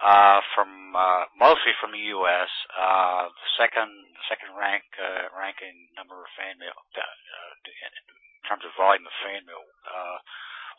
uh, 0.00 0.40
from 0.56 0.96
uh, 0.96 1.28
mostly 1.36 1.76
from 1.80 1.92
the 1.92 2.04
U.S. 2.16 2.48
Uh, 2.72 3.28
second 3.60 3.92
second 4.28 4.56
rank 4.56 4.84
uh, 4.96 5.28
ranking 5.36 5.92
number 5.96 6.16
of 6.16 6.28
fan 6.36 6.56
mail 6.56 6.76
uh, 6.96 8.21
in 8.42 8.44
terms 8.50 8.66
of 8.66 8.74
volume 8.74 9.06
of 9.06 9.14
fan 9.22 9.46
mail 9.46 9.62
uh, 9.86 10.18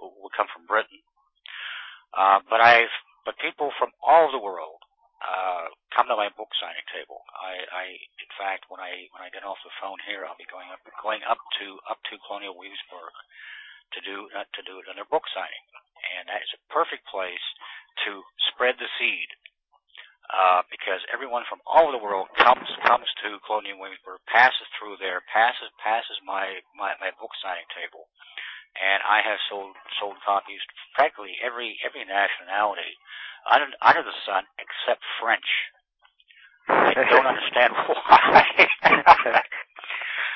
will, 0.03 0.31
come 0.35 0.51
from 0.51 0.67
Britain. 0.67 0.99
Uh, 2.11 2.43
but 2.51 2.59
I've 2.59 2.91
but 3.23 3.39
people 3.39 3.71
from 3.79 3.95
all 4.03 4.27
the 4.35 4.43
world 4.43 4.83
uh, 5.23 5.71
come 5.95 6.11
to 6.11 6.19
my 6.19 6.27
book 6.35 6.51
signing 6.59 6.83
table. 6.91 7.23
I, 7.31 7.63
I, 7.71 7.85
in 7.95 8.31
fact, 8.35 8.67
when 8.67 8.83
I 8.83 9.07
when 9.15 9.23
I 9.23 9.31
get 9.31 9.47
off 9.47 9.63
the 9.63 9.71
phone 9.79 9.95
here, 10.03 10.27
I'll 10.27 10.35
be 10.35 10.49
going 10.51 10.67
up 10.75 10.83
going 10.99 11.23
up 11.23 11.39
to 11.63 11.79
up 11.87 12.03
to 12.11 12.19
Colonial 12.27 12.59
Williamsburg 12.59 13.15
to 13.95 13.99
do 14.03 14.27
uh, 14.35 14.43
to 14.43 14.61
do 14.67 14.83
another 14.83 15.07
book 15.07 15.23
signing, 15.31 15.65
and 16.19 16.27
that 16.27 16.43
is 16.43 16.51
a 16.59 16.61
perfect 16.67 17.07
place 17.07 17.47
to 18.03 18.19
spread 18.51 18.75
the 18.75 18.91
seed. 18.99 19.31
Uh, 20.31 20.63
because 20.71 21.03
everyone 21.13 21.43
from 21.51 21.59
all 21.67 21.91
over 21.91 21.99
the 21.99 22.03
world 22.03 22.31
comes 22.39 22.65
comes 22.87 23.05
to 23.21 23.37
Colonial 23.45 23.77
Williamsburg, 23.77 24.23
passes 24.25 24.65
through 24.79 24.95
there, 24.97 25.19
passes 25.29 25.69
passes 25.83 26.15
my, 26.23 26.63
my 26.79 26.95
my 27.03 27.11
book 27.19 27.35
signing 27.43 27.67
table, 27.75 28.07
and 28.79 29.03
I 29.03 29.19
have 29.21 29.37
sold 29.51 29.75
sold 29.99 30.15
copies 30.23 30.63
practically 30.95 31.35
every 31.43 31.75
every 31.83 32.07
nationality 32.07 32.95
under, 33.45 33.67
under 33.83 34.03
the 34.03 34.15
sun 34.25 34.47
except 34.57 35.03
French. 35.19 35.49
I 36.71 37.03
don't 37.11 37.27
understand 37.27 37.75
why. 37.85 38.47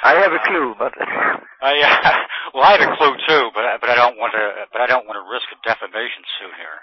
I 0.04 0.14
have 0.22 0.34
a 0.34 0.44
clue, 0.46 0.76
but 0.78 0.94
I, 1.64 1.74
uh, 1.82 2.18
well, 2.54 2.64
I 2.64 2.78
have 2.78 2.86
a 2.86 2.96
clue 3.00 3.16
too, 3.28 3.44
but 3.56 3.66
but 3.82 3.90
I 3.90 3.96
don't 3.96 4.20
want 4.20 4.34
to 4.36 4.68
but 4.72 4.82
I 4.82 4.88
don't 4.88 5.08
want 5.08 5.18
to 5.18 5.26
risk 5.26 5.48
a 5.56 5.58
defamation 5.66 6.24
suit 6.38 6.54
here. 6.60 6.78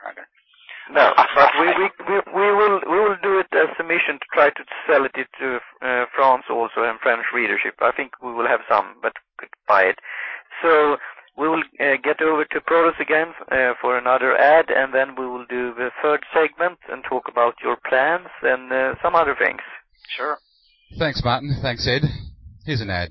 No, 0.90 1.12
but 1.34 1.50
we, 1.58 1.66
we 1.78 1.86
we 2.08 2.16
we 2.34 2.52
will 2.52 2.80
we 2.90 2.98
will 3.00 3.16
do 3.22 3.38
it 3.38 3.48
as 3.52 3.72
a 3.80 3.84
mission 3.84 4.20
to 4.20 4.26
try 4.32 4.50
to 4.50 4.64
sell 4.86 5.04
it 5.04 5.14
to 5.14 5.58
uh, 5.80 6.04
France 6.14 6.44
also 6.50 6.84
and 6.84 7.00
French 7.00 7.24
readership. 7.34 7.74
I 7.80 7.92
think 7.92 8.12
we 8.22 8.32
will 8.32 8.46
have 8.46 8.60
some, 8.68 8.96
but 9.00 9.12
could 9.38 9.48
buy 9.66 9.82
it. 9.82 9.98
So 10.62 10.96
we 11.36 11.48
will 11.48 11.62
uh, 11.80 11.96
get 12.02 12.20
over 12.22 12.44
to 12.44 12.60
Prodos 12.60 13.00
again 13.00 13.28
uh, 13.50 13.74
for 13.80 13.98
another 13.98 14.36
ad, 14.36 14.66
and 14.68 14.94
then 14.94 15.16
we 15.16 15.26
will 15.26 15.46
do 15.46 15.74
the 15.74 15.90
third 16.02 16.20
segment 16.32 16.78
and 16.90 17.02
talk 17.08 17.24
about 17.28 17.54
your 17.62 17.76
plans 17.88 18.28
and 18.42 18.70
uh, 18.72 18.94
some 19.02 19.14
other 19.14 19.34
things. 19.38 19.60
Sure. 20.16 20.38
Thanks, 20.98 21.22
Martin. 21.24 21.56
Thanks, 21.62 21.88
Ed. 21.88 22.02
Here's 22.64 22.80
an 22.80 22.90
ad. 22.90 23.10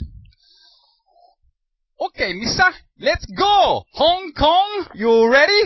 Okay, 1.99 2.33
Mister, 2.33 2.63
let's 2.99 3.25
go! 3.37 3.83
Hong 3.93 4.31
Kong, 4.37 4.87
you 4.93 5.31
ready? 5.31 5.61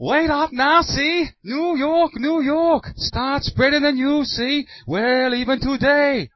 Wait 0.00 0.30
up 0.30 0.52
now, 0.52 0.82
see? 0.82 1.26
New 1.42 1.76
York, 1.76 2.12
New 2.14 2.40
York, 2.40 2.84
start 2.96 3.42
spreading 3.42 3.82
the 3.82 3.92
news, 3.92 4.28
see? 4.30 4.66
Well, 4.86 5.34
even 5.34 5.60
today, 5.60 6.30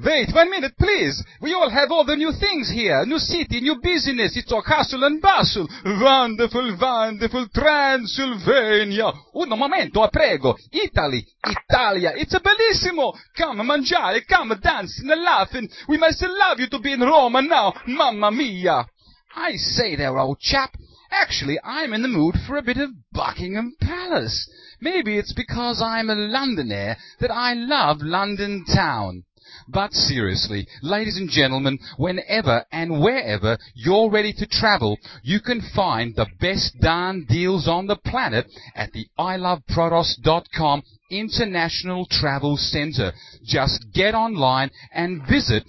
Wait 0.00 0.32
one 0.32 0.48
minute, 0.48 0.74
please. 0.78 1.20
We 1.40 1.54
all 1.54 1.68
have 1.68 1.90
all 1.90 2.04
the 2.04 2.14
new 2.14 2.30
things 2.30 2.70
here. 2.70 3.04
New 3.04 3.18
city, 3.18 3.60
new 3.60 3.80
business. 3.82 4.36
It's 4.36 4.52
all 4.52 4.62
hustle 4.64 5.02
and 5.02 5.20
bustle. 5.20 5.66
Wonderful, 5.84 6.76
wonderful 6.80 7.48
Transylvania. 7.52 9.12
Un 9.34 9.48
momento, 9.48 10.08
prego. 10.08 10.54
Italy, 10.70 11.26
Italia. 11.42 12.12
It's 12.14 12.38
bellissimo. 12.38 13.12
Come 13.36 13.64
mangiare, 13.64 14.24
come 14.24 14.56
dancing 14.60 15.10
and 15.10 15.22
laughing. 15.22 15.68
We 15.88 15.98
must 15.98 16.22
love 16.22 16.60
you 16.60 16.68
to 16.68 16.78
be 16.78 16.92
in 16.92 17.00
Roma 17.00 17.42
now. 17.42 17.74
Mamma 17.86 18.30
mia. 18.30 18.86
I 19.34 19.56
say 19.56 19.96
there, 19.96 20.16
old 20.16 20.38
chap. 20.38 20.70
Actually, 21.10 21.58
I'm 21.64 21.92
in 21.92 22.02
the 22.02 22.08
mood 22.08 22.34
for 22.46 22.56
a 22.56 22.62
bit 22.62 22.76
of 22.76 22.90
Buckingham 23.12 23.76
Palace. 23.80 24.48
Maybe 24.80 25.18
it's 25.18 25.32
because 25.32 25.82
I'm 25.82 26.10
a 26.10 26.14
Londoner 26.14 26.96
that 27.20 27.30
I 27.30 27.54
love 27.54 27.98
London 28.00 28.64
town. 28.64 29.24
But 29.66 29.94
seriously, 29.94 30.68
ladies 30.82 31.16
and 31.16 31.30
gentlemen, 31.30 31.78
whenever 31.96 32.66
and 32.70 33.00
wherever 33.00 33.58
you're 33.74 34.10
ready 34.10 34.32
to 34.34 34.46
travel, 34.46 34.98
you 35.22 35.40
can 35.40 35.62
find 35.74 36.14
the 36.14 36.26
best 36.38 36.78
darn 36.80 37.24
deals 37.24 37.66
on 37.66 37.86
the 37.86 37.96
planet 37.96 38.46
at 38.74 38.92
the 38.92 39.06
iloveprodos.com 39.18 40.82
International 41.10 42.06
Travel 42.10 42.56
Center. 42.58 43.12
Just 43.42 43.86
get 43.92 44.14
online 44.14 44.70
and 44.92 45.26
visit 45.26 45.64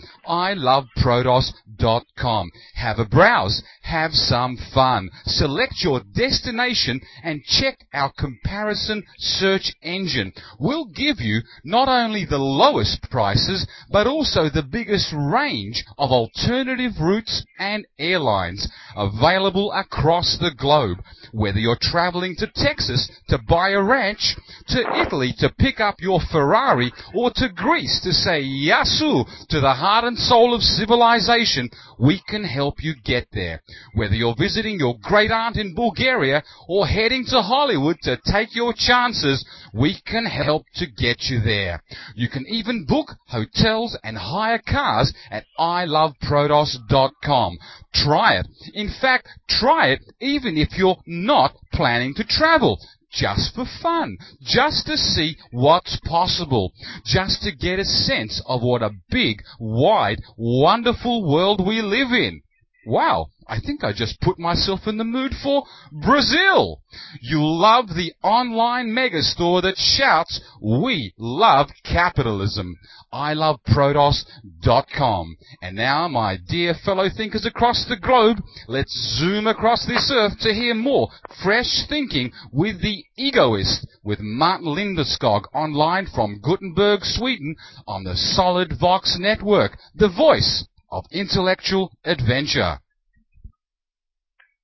iloveprodos.com. 1.79 2.51
Have 2.75 2.99
a 2.99 3.05
browse, 3.05 3.63
have 3.81 4.11
some 4.11 4.57
fun. 4.73 5.09
Select 5.25 5.75
your 5.81 6.01
destination 6.13 7.01
and 7.23 7.43
check 7.43 7.85
our 7.93 8.11
comparison 8.17 9.03
search 9.17 9.73
engine. 9.81 10.33
We'll 10.59 10.85
give 10.85 11.19
you 11.19 11.41
not 11.63 11.87
only 11.87 12.25
the 12.25 12.37
lowest 12.37 13.09
prices, 13.09 13.67
but 13.91 14.07
also 14.07 14.49
the 14.49 14.67
biggest 14.69 15.13
range 15.13 15.83
of 15.97 16.11
alternative 16.11 16.93
routes 16.99 17.45
and 17.57 17.85
airlines 17.97 18.67
available 18.95 19.71
across 19.73 20.37
the 20.39 20.51
globe. 20.57 20.97
Whether 21.31 21.59
you're 21.59 21.77
traveling 21.79 22.35
to 22.37 22.51
Texas 22.55 23.09
to 23.27 23.37
buy 23.47 23.69
a 23.69 23.81
ranch, 23.81 24.35
to 24.69 25.01
Italy 25.01 25.33
to 25.39 25.53
pick 25.59 25.79
up 25.79 25.95
your 25.99 26.19
Ferrari 26.31 26.91
or 27.13 27.31
to 27.35 27.49
Greece 27.49 27.99
to 28.03 28.11
say 28.11 28.43
Yasu 28.43 29.25
to 29.49 29.59
the 29.59 29.73
heart 29.73 30.05
and 30.05 30.17
soul 30.17 30.53
of 30.53 30.61
civilization, 30.61 31.68
we 31.97 32.21
can 32.27 32.43
help 32.43 32.83
you 32.83 32.93
get 33.03 33.27
there. 33.31 33.61
Whether 33.93 34.15
you're 34.15 34.35
visiting 34.37 34.79
your 34.79 34.97
great 35.01 35.31
aunt 35.31 35.57
in 35.57 35.75
Bulgaria 35.75 36.43
or 36.67 36.87
heading 36.87 37.25
to 37.29 37.41
Hollywood 37.41 37.97
to 38.03 38.17
take 38.25 38.55
your 38.55 38.73
chances, 38.75 39.45
we 39.73 39.99
can 40.05 40.25
help 40.25 40.65
to 40.75 40.85
get 40.85 41.23
you 41.29 41.39
there. 41.39 41.83
You 42.15 42.29
can 42.29 42.45
even 42.47 42.85
book 42.85 43.11
hotels 43.27 43.97
and 44.03 44.17
hire 44.17 44.61
cars 44.67 45.13
at 45.31 45.45
iloveprodos.com. 45.59 47.57
Try 47.93 48.39
it. 48.39 48.47
In 48.73 48.89
fact, 49.01 49.27
try 49.47 49.87
it 49.87 50.01
even 50.19 50.57
if 50.57 50.77
you're 50.77 51.01
not 51.05 51.55
planning 51.73 52.13
to 52.15 52.23
travel 52.23 52.79
just 53.11 53.55
for 53.55 53.65
fun, 53.81 54.17
just 54.41 54.85
to 54.87 54.97
see 54.97 55.37
what's 55.51 55.99
possible, 56.01 56.71
just 57.05 57.41
to 57.43 57.51
get 57.55 57.79
a 57.79 57.85
sense 57.85 58.41
of 58.47 58.61
what 58.61 58.81
a 58.81 58.91
big, 59.09 59.41
wide, 59.59 60.19
wonderful 60.37 61.29
world 61.29 61.65
we 61.65 61.81
live 61.81 62.11
in. 62.11 62.41
Wow, 62.85 63.27
I 63.49 63.59
think 63.59 63.83
I 63.83 63.93
just 63.93 64.21
put 64.21 64.37
myself 64.37 64.81
in 64.85 64.97
the 64.97 65.03
mood 65.03 65.33
for 65.41 65.63
Brazil. 65.91 66.83
You 67.19 67.43
love 67.43 67.87
the 67.87 68.13
online 68.23 68.89
megastore 68.89 69.63
that 69.63 69.75
shouts, 69.75 70.39
we 70.61 71.15
love 71.17 71.71
capitalism. 71.83 72.77
I 73.11 73.33
love 73.33 73.59
Prodos.com. 73.63 75.37
And 75.63 75.75
now, 75.75 76.07
my 76.07 76.37
dear 76.37 76.75
fellow 76.75 77.09
thinkers 77.09 77.43
across 77.43 77.85
the 77.85 77.97
globe, 77.97 78.37
let's 78.67 78.93
zoom 79.17 79.47
across 79.47 79.83
this 79.87 80.11
earth 80.13 80.37
to 80.41 80.53
hear 80.53 80.75
more 80.75 81.09
fresh 81.43 81.87
thinking 81.89 82.31
with 82.51 82.83
the 82.83 83.03
egoist 83.17 83.87
with 84.03 84.19
Martin 84.19 84.67
Lindeskog 84.67 85.45
online 85.55 86.05
from 86.05 86.39
Gothenburg, 86.39 87.03
Sweden 87.03 87.55
on 87.87 88.03
the 88.03 88.15
Solid 88.15 88.73
Vox 88.79 89.17
Network, 89.19 89.79
the 89.95 90.09
voice 90.09 90.67
of 90.91 91.05
intellectual 91.11 91.91
adventure. 92.05 92.79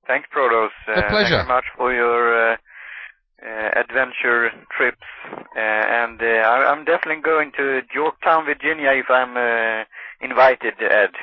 Thanks, 0.08 0.28
Prodos. 0.36 0.70
A 0.88 1.02
pleasure. 1.10 1.10
Thank 1.10 1.30
you 1.30 1.36
very 1.36 1.48
much 1.48 1.66
for 1.78 1.94
your 1.94 2.54
uh, 2.54 2.58
uh, 3.42 3.70
adventure 3.80 4.50
trips. 4.76 5.06
Uh, 5.32 5.60
and 5.60 6.22
uh, 6.22 6.72
I'm 6.72 6.86
definitely 6.86 7.22
going 7.22 7.52
to 7.58 7.82
Yorktown, 7.94 8.46
Virginia 8.46 8.92
if 8.94 9.10
I'm 9.10 9.36
uh, 9.36 9.84
invited, 10.22 10.74
Ed. 10.80 11.14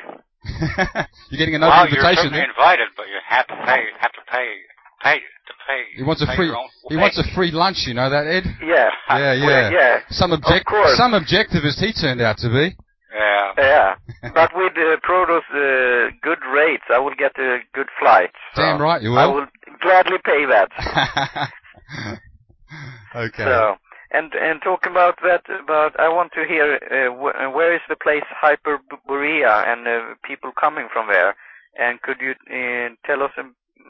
you're 1.30 1.38
getting 1.38 1.54
another 1.54 1.70
well, 1.70 1.86
invitation. 1.86 2.34
You're 2.34 2.50
invited, 2.50 2.88
but 2.96 3.06
you 3.06 3.18
have 3.28 3.46
to 3.46 3.56
pay. 3.64 3.86
Have 4.00 4.12
to 4.12 4.24
pay. 4.30 4.54
Pay 5.02 5.18
to 5.18 5.54
pay. 5.66 5.82
He 5.96 6.02
wants 6.02 6.22
a 6.22 6.26
free. 6.36 6.50
He 6.88 6.96
wants 6.96 7.18
a 7.18 7.24
free 7.34 7.50
lunch. 7.50 7.86
You 7.86 7.94
know 7.94 8.10
that, 8.10 8.26
Ed? 8.26 8.44
Yeah. 8.62 8.90
Yeah, 9.08 9.32
yeah. 9.32 9.46
Well, 9.46 9.72
yeah. 9.72 10.00
Some 10.10 10.32
object. 10.32 10.70
Some 10.96 11.12
objectivist 11.12 11.78
he 11.78 11.92
turned 11.92 12.20
out 12.20 12.38
to 12.38 12.48
be. 12.48 12.76
Yeah. 13.14 13.52
Yeah. 13.58 13.94
but 14.34 14.50
with 14.54 14.72
uh, 14.76 14.96
Prodos 15.06 15.42
uh, 15.52 16.10
good 16.22 16.38
rates, 16.52 16.84
I 16.92 16.98
will 16.98 17.14
get 17.16 17.38
a 17.38 17.58
good 17.74 17.88
flight. 17.98 18.32
So 18.54 18.62
Damn 18.62 18.80
right 18.80 19.02
you 19.02 19.10
will. 19.10 19.18
I 19.18 19.26
will 19.26 19.46
gladly 19.80 20.18
pay 20.24 20.46
that. 20.46 20.70
okay. 23.14 23.44
So, 23.44 23.76
and 24.12 24.32
and 24.34 24.60
talking 24.62 24.92
about 24.92 25.18
that, 25.22 25.42
about 25.62 25.98
I 25.98 26.08
want 26.08 26.32
to 26.32 26.44
hear 26.46 26.78
uh, 26.90 27.14
wh- 27.14 27.36
uh, 27.40 27.50
where 27.50 27.74
is 27.74 27.80
the 27.88 27.96
place 27.96 28.24
Hyperborea 28.42 29.66
and 29.66 29.86
uh, 29.86 30.14
people 30.24 30.52
coming 30.58 30.88
from 30.92 31.08
there, 31.08 31.34
and 31.78 32.00
could 32.02 32.20
you 32.20 32.34
uh, 32.50 32.90
tell 33.06 33.22
us 33.22 33.32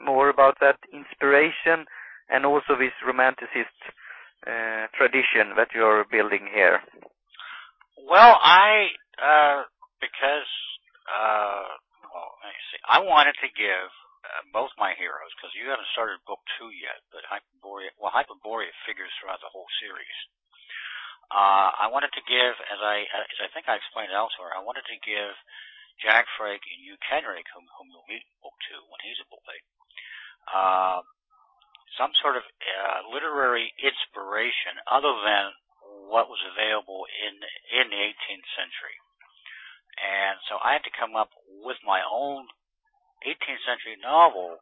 more 0.05 0.29
about 0.29 0.57
that 0.59 0.77
inspiration 0.93 1.85
and 2.29 2.45
also 2.45 2.75
this 2.79 2.93
romanticist 3.05 3.77
uh, 4.47 4.87
tradition 4.97 5.55
that 5.55 5.69
you 5.75 5.83
are 5.83 6.05
building 6.09 6.47
here? 6.53 6.79
Well, 7.99 8.35
I 8.41 8.89
uh, 9.21 9.59
because 10.01 10.49
uh, 11.09 11.69
well, 12.09 12.29
let 12.41 12.49
me 12.49 12.61
see. 12.73 12.81
I 12.89 12.99
wanted 13.05 13.37
to 13.41 13.49
give 13.53 13.89
uh, 14.25 14.43
both 14.55 14.73
my 14.81 14.97
heroes 14.97 15.31
because 15.37 15.53
you 15.53 15.69
haven't 15.69 15.89
started 15.93 16.17
book 16.25 16.41
two 16.57 16.73
yet, 16.73 17.01
but 17.13 17.25
Hyperborea. 17.29 17.93
Well, 18.01 18.13
Hyperborea 18.13 18.73
figures 18.87 19.13
throughout 19.19 19.41
the 19.43 19.51
whole 19.53 19.69
series. 19.83 20.17
Uh, 21.33 21.73
I 21.73 21.89
wanted 21.89 22.13
to 22.13 22.23
give, 22.29 22.53
as 22.69 22.81
I 22.81 23.05
as 23.09 23.39
I 23.41 23.49
think 23.53 23.65
I 23.65 23.77
explained 23.77 24.13
elsewhere, 24.13 24.53
I 24.53 24.61
wanted 24.61 24.85
to 24.89 24.97
give 25.05 25.33
Jack 26.01 26.25
Frake 26.37 26.61
and 26.61 26.81
Hugh 26.81 26.99
Kenrick, 27.05 27.45
whom, 27.53 27.65
whom 27.77 27.89
you'll 27.89 28.05
meet 28.09 28.21
in 28.21 28.33
book 28.41 28.53
two 28.69 28.81
when 28.89 29.01
he's 29.01 29.17
a 29.21 29.27
boy, 29.29 29.55
uh, 30.49 30.99
some 31.97 32.13
sort 32.21 32.37
of 32.37 32.43
uh, 32.45 33.09
literary 33.13 33.73
inspiration 33.81 34.77
other 34.89 35.13
than 35.25 35.53
what 36.13 36.29
was 36.29 36.37
available 36.45 37.09
in 37.09 37.33
in 37.73 37.89
the 37.89 37.97
18th 37.97 38.47
century. 38.53 38.97
And 39.97 40.37
so 40.45 40.61
I 40.61 40.77
had 40.77 40.85
to 40.85 40.93
come 40.93 41.17
up 41.17 41.33
with 41.65 41.81
my 41.81 42.05
own 42.05 42.45
18th 43.25 43.65
century 43.65 43.97
novel 43.97 44.61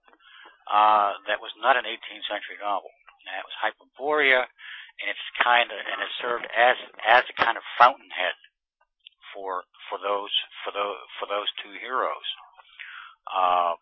uh, 0.72 1.20
that 1.28 1.44
was 1.44 1.52
not 1.60 1.76
an 1.76 1.84
18th 1.84 2.24
century 2.32 2.56
novel. 2.64 2.92
And 3.28 3.36
it 3.36 3.44
was 3.44 3.60
Hyperborea, 3.60 4.48
and 4.48 5.08
it's 5.12 5.28
kind 5.44 5.68
of 5.76 5.80
and 5.80 6.00
it 6.00 6.12
served 6.24 6.48
as 6.56 6.80
as 7.04 7.28
a 7.28 7.36
kind 7.36 7.60
of 7.60 7.66
fountainhead 7.76 8.38
for 9.36 9.68
for 9.92 10.00
those 10.00 10.32
for 10.64 10.72
those 10.72 11.00
for 11.20 11.28
those 11.28 11.52
two 11.60 11.76
heroes. 11.84 12.28
Uh, 13.28 13.76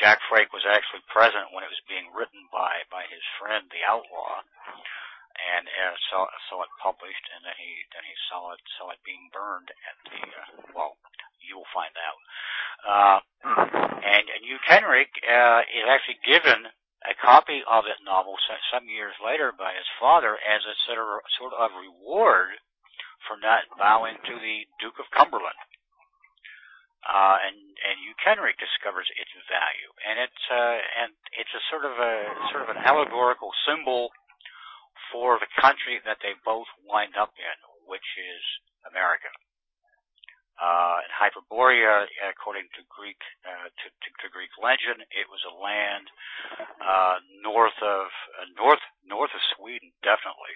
Jack 0.00 0.22
Frake 0.30 0.54
was 0.54 0.62
actually 0.64 1.02
present 1.10 1.50
when 1.50 1.66
it 1.66 1.72
was 1.72 1.90
being 1.90 2.08
written 2.14 2.48
by 2.48 2.86
by 2.88 3.04
his 3.10 3.24
friend 3.36 3.66
the 3.68 3.84
outlaw, 3.84 4.40
and 5.38 5.64
uh, 5.70 5.94
saw 6.10 6.26
saw 6.50 6.62
it 6.66 6.72
published, 6.82 7.26
and 7.34 7.46
then 7.46 7.56
he 7.58 7.86
then 7.94 8.04
he 8.04 8.16
saw 8.26 8.52
it 8.52 8.62
saw 8.76 8.90
it 8.90 9.00
being 9.06 9.30
burned 9.30 9.70
at 9.70 9.96
the 10.10 10.22
uh, 10.22 10.48
well, 10.74 10.98
you'll 11.42 11.68
find 11.70 11.94
out. 11.94 12.20
Uh, 12.82 13.18
and 14.02 14.24
and 14.26 14.42
Hugh 14.42 14.62
Kenrick 14.66 15.10
uh, 15.22 15.62
is 15.70 15.86
actually 15.86 16.20
given 16.26 16.66
a 17.06 17.14
copy 17.22 17.62
of 17.62 17.86
that 17.86 18.02
novel 18.02 18.34
some 18.74 18.90
years 18.90 19.14
later 19.22 19.54
by 19.54 19.72
his 19.74 19.86
father 20.02 20.34
as 20.34 20.62
a 20.66 20.74
sort 20.86 20.98
of 20.98 21.22
sort 21.38 21.54
of 21.54 21.70
reward 21.78 22.58
for 23.26 23.38
not 23.38 23.66
bowing 23.78 24.18
to 24.26 24.34
the 24.38 24.66
Duke 24.82 24.98
of 24.98 25.10
Cumberland. 25.14 25.58
Uh, 27.06 27.38
and 27.46 27.56
and 27.78 27.94
Hugh 28.02 28.18
Kenrick 28.18 28.58
discovers 28.58 29.06
its 29.14 29.30
value, 29.46 29.90
and 30.02 30.18
it's 30.18 30.44
uh, 30.50 30.78
and 30.98 31.14
it's 31.38 31.54
a 31.54 31.62
sort 31.70 31.86
of 31.86 31.94
a 31.94 32.14
sort 32.50 32.66
of 32.66 32.74
an 32.74 32.82
allegorical 32.82 33.54
symbol 33.64 34.10
for 35.12 35.38
the 35.40 35.50
country 35.60 36.00
that 36.04 36.18
they 36.22 36.34
both 36.44 36.68
wind 36.84 37.16
up 37.16 37.32
in, 37.38 37.58
which 37.86 38.06
is 38.16 38.42
America. 38.88 39.28
Uh, 40.58 40.98
in 41.06 41.10
Hyperborea, 41.14 42.10
according 42.26 42.66
to 42.74 42.82
Greek 42.90 43.22
uh, 43.46 43.70
to, 43.70 43.86
to, 44.02 44.08
to, 44.18 44.26
Greek 44.26 44.50
legend, 44.58 45.06
it 45.14 45.30
was 45.30 45.38
a 45.46 45.54
land 45.54 46.10
uh, 46.82 47.22
north 47.46 47.78
of 47.78 48.10
uh, 48.34 48.46
north 48.58 48.82
north 49.06 49.30
of 49.30 49.42
Sweden, 49.54 49.94
definitely 50.02 50.50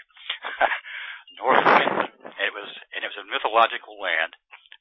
north 1.38 1.62
of 1.62 1.70
Finland. 1.78 2.10
It 2.34 2.50
was 2.50 2.66
and 2.90 3.06
it 3.06 3.14
was 3.14 3.22
a 3.22 3.30
mythological 3.30 3.94
land, 4.02 4.34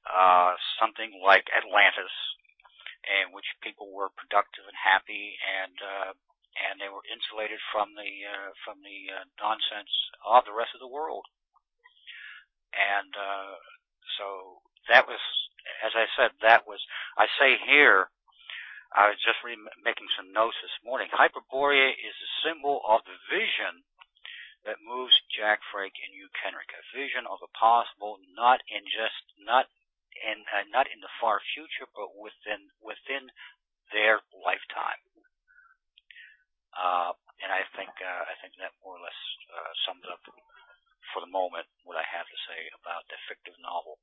uh, 0.09 0.57
something 0.81 1.13
like 1.21 1.45
Atlantis, 1.53 2.09
in 3.05 3.29
which 3.29 3.45
people 3.61 3.93
were 3.93 4.09
productive 4.17 4.65
and 4.65 4.73
happy 4.73 5.37
and 5.37 5.75
uh, 5.85 6.11
and 6.57 6.79
they 6.79 6.91
were 6.91 7.05
insulated 7.07 7.59
from 7.71 7.95
the 7.95 8.11
uh, 8.27 8.51
from 8.67 8.83
the 8.83 8.99
uh, 9.11 9.25
nonsense 9.39 9.91
of 10.27 10.43
the 10.43 10.55
rest 10.55 10.75
of 10.75 10.83
the 10.83 10.91
world. 10.91 11.23
And 12.75 13.11
uh, 13.15 13.55
so 14.19 14.59
that 14.91 15.07
was, 15.07 15.19
as 15.83 15.93
I 15.95 16.07
said, 16.15 16.31
that 16.43 16.67
was. 16.67 16.79
I 17.19 17.27
say 17.39 17.59
here, 17.67 18.07
I 18.95 19.11
was 19.11 19.19
just 19.23 19.39
re- 19.43 19.59
making 19.83 20.07
some 20.15 20.31
notes 20.31 20.55
this 20.63 20.75
morning. 20.83 21.07
Hyperborea 21.11 21.91
is 21.91 22.15
a 22.15 22.31
symbol 22.47 22.83
of 22.87 23.03
the 23.07 23.15
vision 23.31 23.83
that 24.65 24.77
moves 24.83 25.15
Jack 25.33 25.59
Frake 25.73 25.97
and 26.05 26.13
Hugh 26.13 26.29
Kenrick, 26.37 26.69
a 26.75 26.83
vision 26.93 27.25
of 27.25 27.41
the 27.41 27.51
possible, 27.57 28.21
not 28.37 28.61
in 28.69 28.83
just 28.85 29.23
not 29.41 29.65
in 30.21 30.43
uh, 30.51 30.67
not 30.69 30.87
in 30.91 31.01
the 31.01 31.11
far 31.19 31.41
future, 31.55 31.89
but 31.95 32.13
within 32.15 32.69
within 32.83 33.31
their 33.91 34.21
lifetime. 34.31 35.01
Uh, 36.75 37.11
and 37.43 37.51
I 37.51 37.65
think 37.75 37.91
uh, 37.99 38.23
I 38.29 38.35
think 38.39 38.55
that 38.61 38.71
more 38.83 38.95
or 38.95 39.03
less 39.03 39.21
uh, 39.51 39.71
sums 39.87 40.05
up 40.07 40.21
for 41.11 41.19
the 41.19 41.31
moment 41.31 41.67
what 41.83 41.99
I 41.99 42.05
have 42.05 42.27
to 42.27 42.39
say 42.47 42.59
about 42.77 43.03
the 43.11 43.19
fictive 43.27 43.57
novel. 43.59 43.99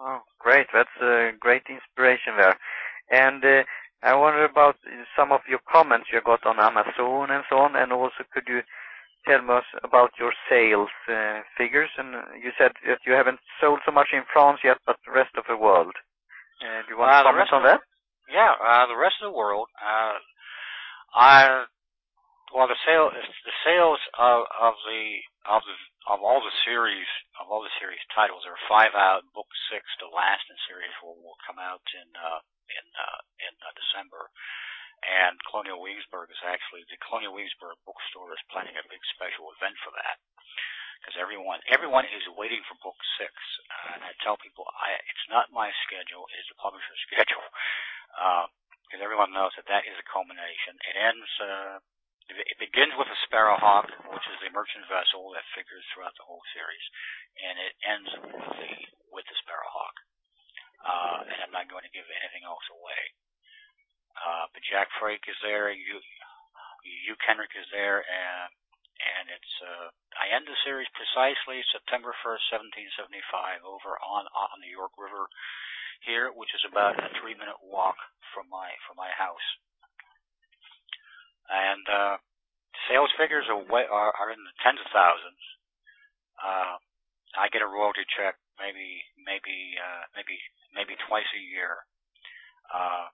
Oh, 0.00 0.22
great! 0.38 0.66
That's 0.72 0.96
a 1.02 1.36
great 1.38 1.66
inspiration 1.68 2.38
there. 2.38 2.56
And 3.10 3.44
uh, 3.44 3.62
I 4.02 4.14
wonder 4.14 4.44
about 4.44 4.76
some 5.16 5.32
of 5.32 5.40
your 5.48 5.60
comments 5.64 6.08
you 6.12 6.20
got 6.24 6.46
on 6.46 6.60
Amazon 6.60 7.30
and 7.30 7.44
so 7.48 7.58
on, 7.58 7.76
and 7.76 7.92
also 7.92 8.24
could 8.32 8.48
you 8.48 8.62
tell 9.26 9.44
us 9.50 9.64
about 9.82 10.12
your 10.18 10.32
sales 10.48 10.92
uh, 11.08 11.40
figures? 11.56 11.90
And 11.96 12.14
you 12.40 12.52
said 12.56 12.72
that 12.86 13.00
you 13.06 13.12
haven't 13.12 13.40
sold 13.60 13.80
so 13.84 13.92
much 13.92 14.08
in 14.12 14.22
France 14.32 14.60
yet, 14.64 14.78
but 14.86 14.96
the 15.04 15.12
rest 15.12 15.36
of 15.36 15.44
the 15.48 15.56
world. 15.56 15.94
Uh, 16.60 16.84
do 16.84 16.94
you 16.94 16.98
want 16.98 17.12
uh, 17.12 17.22
to 17.22 17.28
comment 17.28 17.52
on 17.52 17.62
that? 17.64 17.80
Yeah, 18.28 18.56
uh, 18.56 18.86
the 18.88 18.96
rest 18.96 19.20
of 19.20 19.32
the 19.32 19.36
world. 19.36 19.68
Uh, 19.76 20.16
well 21.14 22.66
the 22.66 22.78
the 23.46 23.58
sales 23.62 24.02
of 24.18 24.50
of 24.50 24.74
the 24.82 25.04
of 25.46 25.62
the 25.62 25.78
of 26.10 26.18
all 26.26 26.42
the 26.42 26.54
series 26.66 27.06
of 27.38 27.46
all 27.50 27.62
the 27.62 27.70
series 27.78 28.02
titles 28.10 28.42
there 28.42 28.54
are 28.54 28.70
five 28.70 28.94
out 28.98 29.22
book 29.30 29.46
six 29.70 29.86
the 30.02 30.10
last 30.10 30.42
in 30.50 30.58
series 30.66 30.90
will 31.02 31.14
will 31.22 31.38
come 31.46 31.58
out 31.62 31.86
in 31.94 32.08
uh 32.18 32.40
in 32.66 32.84
uh 32.98 33.20
in 33.46 33.54
uh, 33.62 33.70
December 33.78 34.26
and 35.06 35.38
Colonial 35.46 35.78
Williamsburg 35.78 36.34
is 36.34 36.42
actually 36.42 36.82
the 36.90 36.98
Colonial 37.06 37.34
Williamsburg 37.34 37.78
bookstore 37.86 38.34
is 38.34 38.50
planning 38.50 38.74
a 38.74 38.90
big 38.90 39.02
special 39.14 39.54
event 39.54 39.78
for 39.86 39.94
that 39.94 40.18
because 41.04 41.20
everyone 41.20 41.60
everyone 41.68 42.08
is 42.08 42.24
waiting 42.40 42.64
for 42.64 42.80
book 42.80 42.96
six. 43.20 43.30
Uh, 43.68 43.98
and 43.98 44.02
I 44.08 44.12
tell 44.24 44.40
people 44.40 44.64
I 44.80 44.96
it's 45.04 45.28
not 45.28 45.52
my 45.52 45.68
schedule; 45.84 46.24
it's 46.32 46.48
the 46.48 46.56
publisher's 46.56 47.02
schedule. 47.12 47.44
Uh, 48.16 48.46
because 48.86 49.02
everyone 49.02 49.32
knows 49.32 49.52
that 49.56 49.68
that 49.68 49.88
is 49.88 49.96
a 49.98 50.06
culmination. 50.10 50.76
It 50.86 50.96
ends. 50.96 51.30
Uh, 51.40 51.76
it 52.24 52.56
begins 52.56 52.96
with 52.96 53.10
a 53.10 53.18
Sparrowhawk, 53.28 53.84
which 54.08 54.26
is 54.32 54.38
the 54.40 54.48
merchant 54.48 54.88
vessel 54.88 55.28
that 55.36 55.44
figures 55.52 55.84
throughout 55.92 56.16
the 56.16 56.24
whole 56.24 56.40
series, 56.56 56.86
and 57.36 57.54
it 57.60 57.74
ends 57.84 58.10
with 58.32 58.48
the 58.56 58.72
with 59.12 59.26
the 59.28 59.36
Sparrowhawk. 59.44 59.96
Uh, 60.84 61.20
and 61.28 61.38
I'm 61.44 61.54
not 61.54 61.68
going 61.68 61.84
to 61.84 61.92
give 61.92 62.04
anything 62.08 62.44
else 62.44 62.64
away. 62.72 63.02
Uh, 64.14 64.44
but 64.52 64.64
Jack 64.68 64.88
Frake 65.00 65.24
is 65.28 65.36
there, 65.42 65.72
you, 65.72 66.00
Hugh 67.08 67.18
Kenrick 67.24 67.52
is 67.56 67.68
there, 67.72 68.04
and 68.04 68.48
and 68.94 69.24
it's 69.32 69.54
uh, 69.60 69.88
I 70.16 70.30
end 70.32 70.46
the 70.46 70.56
series 70.62 70.88
precisely 70.94 71.60
September 71.74 72.14
1st, 72.22 72.78
1775, 72.94 73.66
over 73.66 73.98
on 74.00 74.24
on 74.30 74.58
the 74.62 74.70
York 74.70 74.94
River 74.96 75.26
here, 76.02 76.34
which 76.34 76.50
is 76.54 76.66
about 76.66 76.98
a 76.98 77.08
three 77.20 77.38
minute 77.38 77.58
walk 77.62 77.96
from 78.34 78.50
my 78.50 78.74
from 78.86 78.98
my 78.98 79.10
house. 79.14 79.48
And 81.46 81.84
uh, 81.86 82.16
sales 82.90 83.12
figures 83.14 83.46
are, 83.46 83.62
way, 83.62 83.86
are 83.86 84.10
are 84.10 84.30
in 84.34 84.42
the 84.42 84.54
tens 84.64 84.82
of 84.82 84.90
thousands. 84.90 85.42
Uh, 86.40 86.76
I 87.38 87.46
get 87.54 87.62
a 87.62 87.70
royalty 87.70 88.02
check 88.18 88.34
maybe 88.58 89.02
maybe 89.18 89.78
uh, 89.78 90.04
maybe 90.14 90.36
maybe 90.74 90.94
twice 91.06 91.28
a 91.34 91.42
year. 91.42 91.86
Uh, 92.70 93.10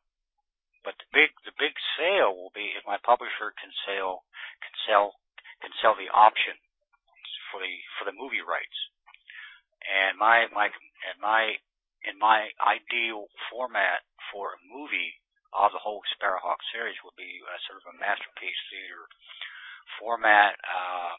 but 0.85 0.97
the 1.01 1.09
big 1.13 1.31
the 1.45 1.57
big 1.57 1.75
sale 1.97 2.33
will 2.33 2.53
be 2.53 2.73
if 2.77 2.85
my 2.89 3.01
publisher 3.01 3.53
can 3.57 3.73
sell 3.85 4.25
can 4.65 4.75
sell 4.89 5.21
can 5.61 5.73
sell 5.81 5.97
the 5.97 6.13
option 6.13 6.57
for 7.53 7.61
the 7.61 7.75
for 7.99 8.05
the 8.09 8.17
movie 8.17 8.45
rights. 8.45 8.79
And 9.85 10.17
my 10.21 10.49
my 10.53 10.69
and 10.69 11.17
my 11.21 11.57
in 12.05 12.17
my 12.19 12.51
ideal 12.61 13.29
format 13.53 14.05
for 14.33 14.57
a 14.57 14.65
movie 14.65 15.21
of 15.53 15.75
the 15.75 15.83
whole 15.83 16.01
Sparrowhawk 16.15 16.63
series 16.71 16.97
would 17.03 17.19
be 17.19 17.43
a, 17.43 17.57
sort 17.67 17.83
of 17.83 17.91
a 17.91 17.99
masterpiece 17.99 18.61
theater 18.71 19.05
format 19.99 20.55
uh, 20.63 21.19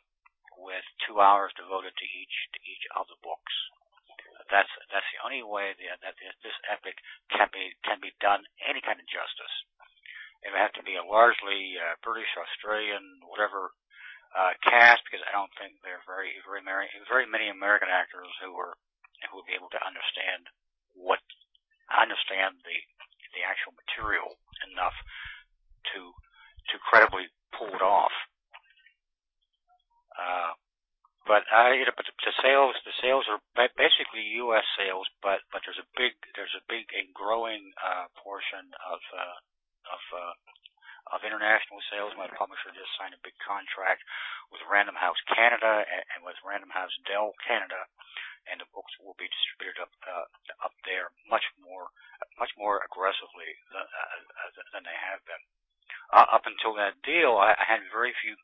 with 0.57 0.86
two 1.03 1.19
hours 1.19 1.51
devoted 1.59 1.91
to 1.91 2.07
each 2.07 2.36
to 2.55 2.59
each 2.63 2.86
of 2.95 3.05
the 3.11 3.19
books. 3.19 3.53
That's 4.47 4.71
that's 4.89 5.07
the 5.15 5.23
only 5.27 5.43
way 5.43 5.75
that, 5.75 5.99
that 6.03 6.15
this 6.17 6.57
epic 6.71 6.95
can 7.32 7.51
be 7.51 7.75
can 7.84 7.99
be 7.99 8.15
done 8.23 8.43
any 8.63 8.79
kind 8.79 8.99
of 8.99 9.07
justice. 9.11 9.55
It 10.41 10.49
would 10.49 10.63
have 10.63 10.75
to 10.79 10.88
be 10.88 10.97
a 10.97 11.05
largely 11.05 11.77
uh, 11.77 11.99
British, 12.01 12.32
Australian, 12.34 13.21
whatever 13.29 13.75
uh, 14.34 14.55
cast 14.63 15.03
because 15.05 15.21
I 15.27 15.36
don't 15.36 15.51
think 15.59 15.77
there 15.84 15.99
are 15.99 16.07
very 16.07 16.39
very 16.47 16.63
very 16.63 16.88
very 17.07 17.27
many 17.27 17.51
American 17.51 17.91
actors 17.91 18.32
who 18.39 18.55
were 18.55 18.79
who 19.29 19.39
would 19.39 19.49
be 19.49 19.55
able 19.55 19.71
to 19.75 19.84
understand 19.84 20.47
what 20.95 21.19
I 21.89 22.03
understand 22.03 22.59
the 22.63 22.77
the 23.35 23.43
actual 23.47 23.71
material 23.75 24.35
enough 24.71 24.95
to 25.93 26.11
to 26.71 26.75
credibly 26.87 27.27
pull 27.55 27.71
it 27.71 27.83
off. 27.83 28.13
Uh, 30.15 30.53
but 31.27 31.45
I, 31.53 31.77
you 31.77 31.85
know, 31.85 31.93
but 31.95 32.09
the 32.09 32.35
sales, 32.41 32.73
the 32.81 32.97
sales 32.97 33.29
are 33.29 33.39
basically 33.77 34.25
U.S. 34.41 34.65
sales, 34.73 35.05
but 35.21 35.45
but 35.53 35.61
there's 35.63 35.79
a 35.79 35.87
big, 35.93 36.17
there's 36.33 36.55
a 36.57 36.65
big 36.65 36.89
and 36.97 37.13
growing 37.13 37.71
uh, 37.77 38.09
portion 38.17 38.73
of 38.89 38.99
uh, 39.13 39.37
of 39.93 40.01
uh, 40.11 40.33
of 41.13 41.21
international 41.21 41.79
sales. 41.93 42.17
My 42.17 42.25
publisher 42.33 42.73
just 42.73 42.89
signed 42.97 43.13
a 43.13 43.21
big 43.21 43.37
contract 43.37 44.01
with 44.49 44.65
Random 44.65 44.97
House 44.97 45.19
Canada 45.29 45.85
and, 45.85 46.03
and 46.17 46.21
with 46.25 46.37
Random 46.41 46.73
House 46.73 46.93
Dell 47.05 47.37
Canada, 47.45 47.85
and 48.49 48.57
the 48.57 48.69
books 48.73 48.91
will 48.97 49.15
be 49.21 49.29
distributed 49.29 49.77
up 49.77 49.93
uh, 50.01 50.25
up 50.65 50.73
there 50.89 51.13
much 51.29 51.45
more 51.61 51.93
much 52.41 52.51
more 52.57 52.81
aggressively 52.81 53.53
than, 53.69 53.85
uh, 53.85 54.49
than 54.73 54.83
they 54.89 54.97
have 54.97 55.21
been. 55.29 55.43
Uh, 56.11 56.27
up 56.33 56.40
until 56.51 56.75
that 56.75 56.99
deal, 57.01 57.39
I, 57.39 57.55
I 57.55 57.65
had 57.65 57.81
very 57.89 58.11
few 58.19 58.35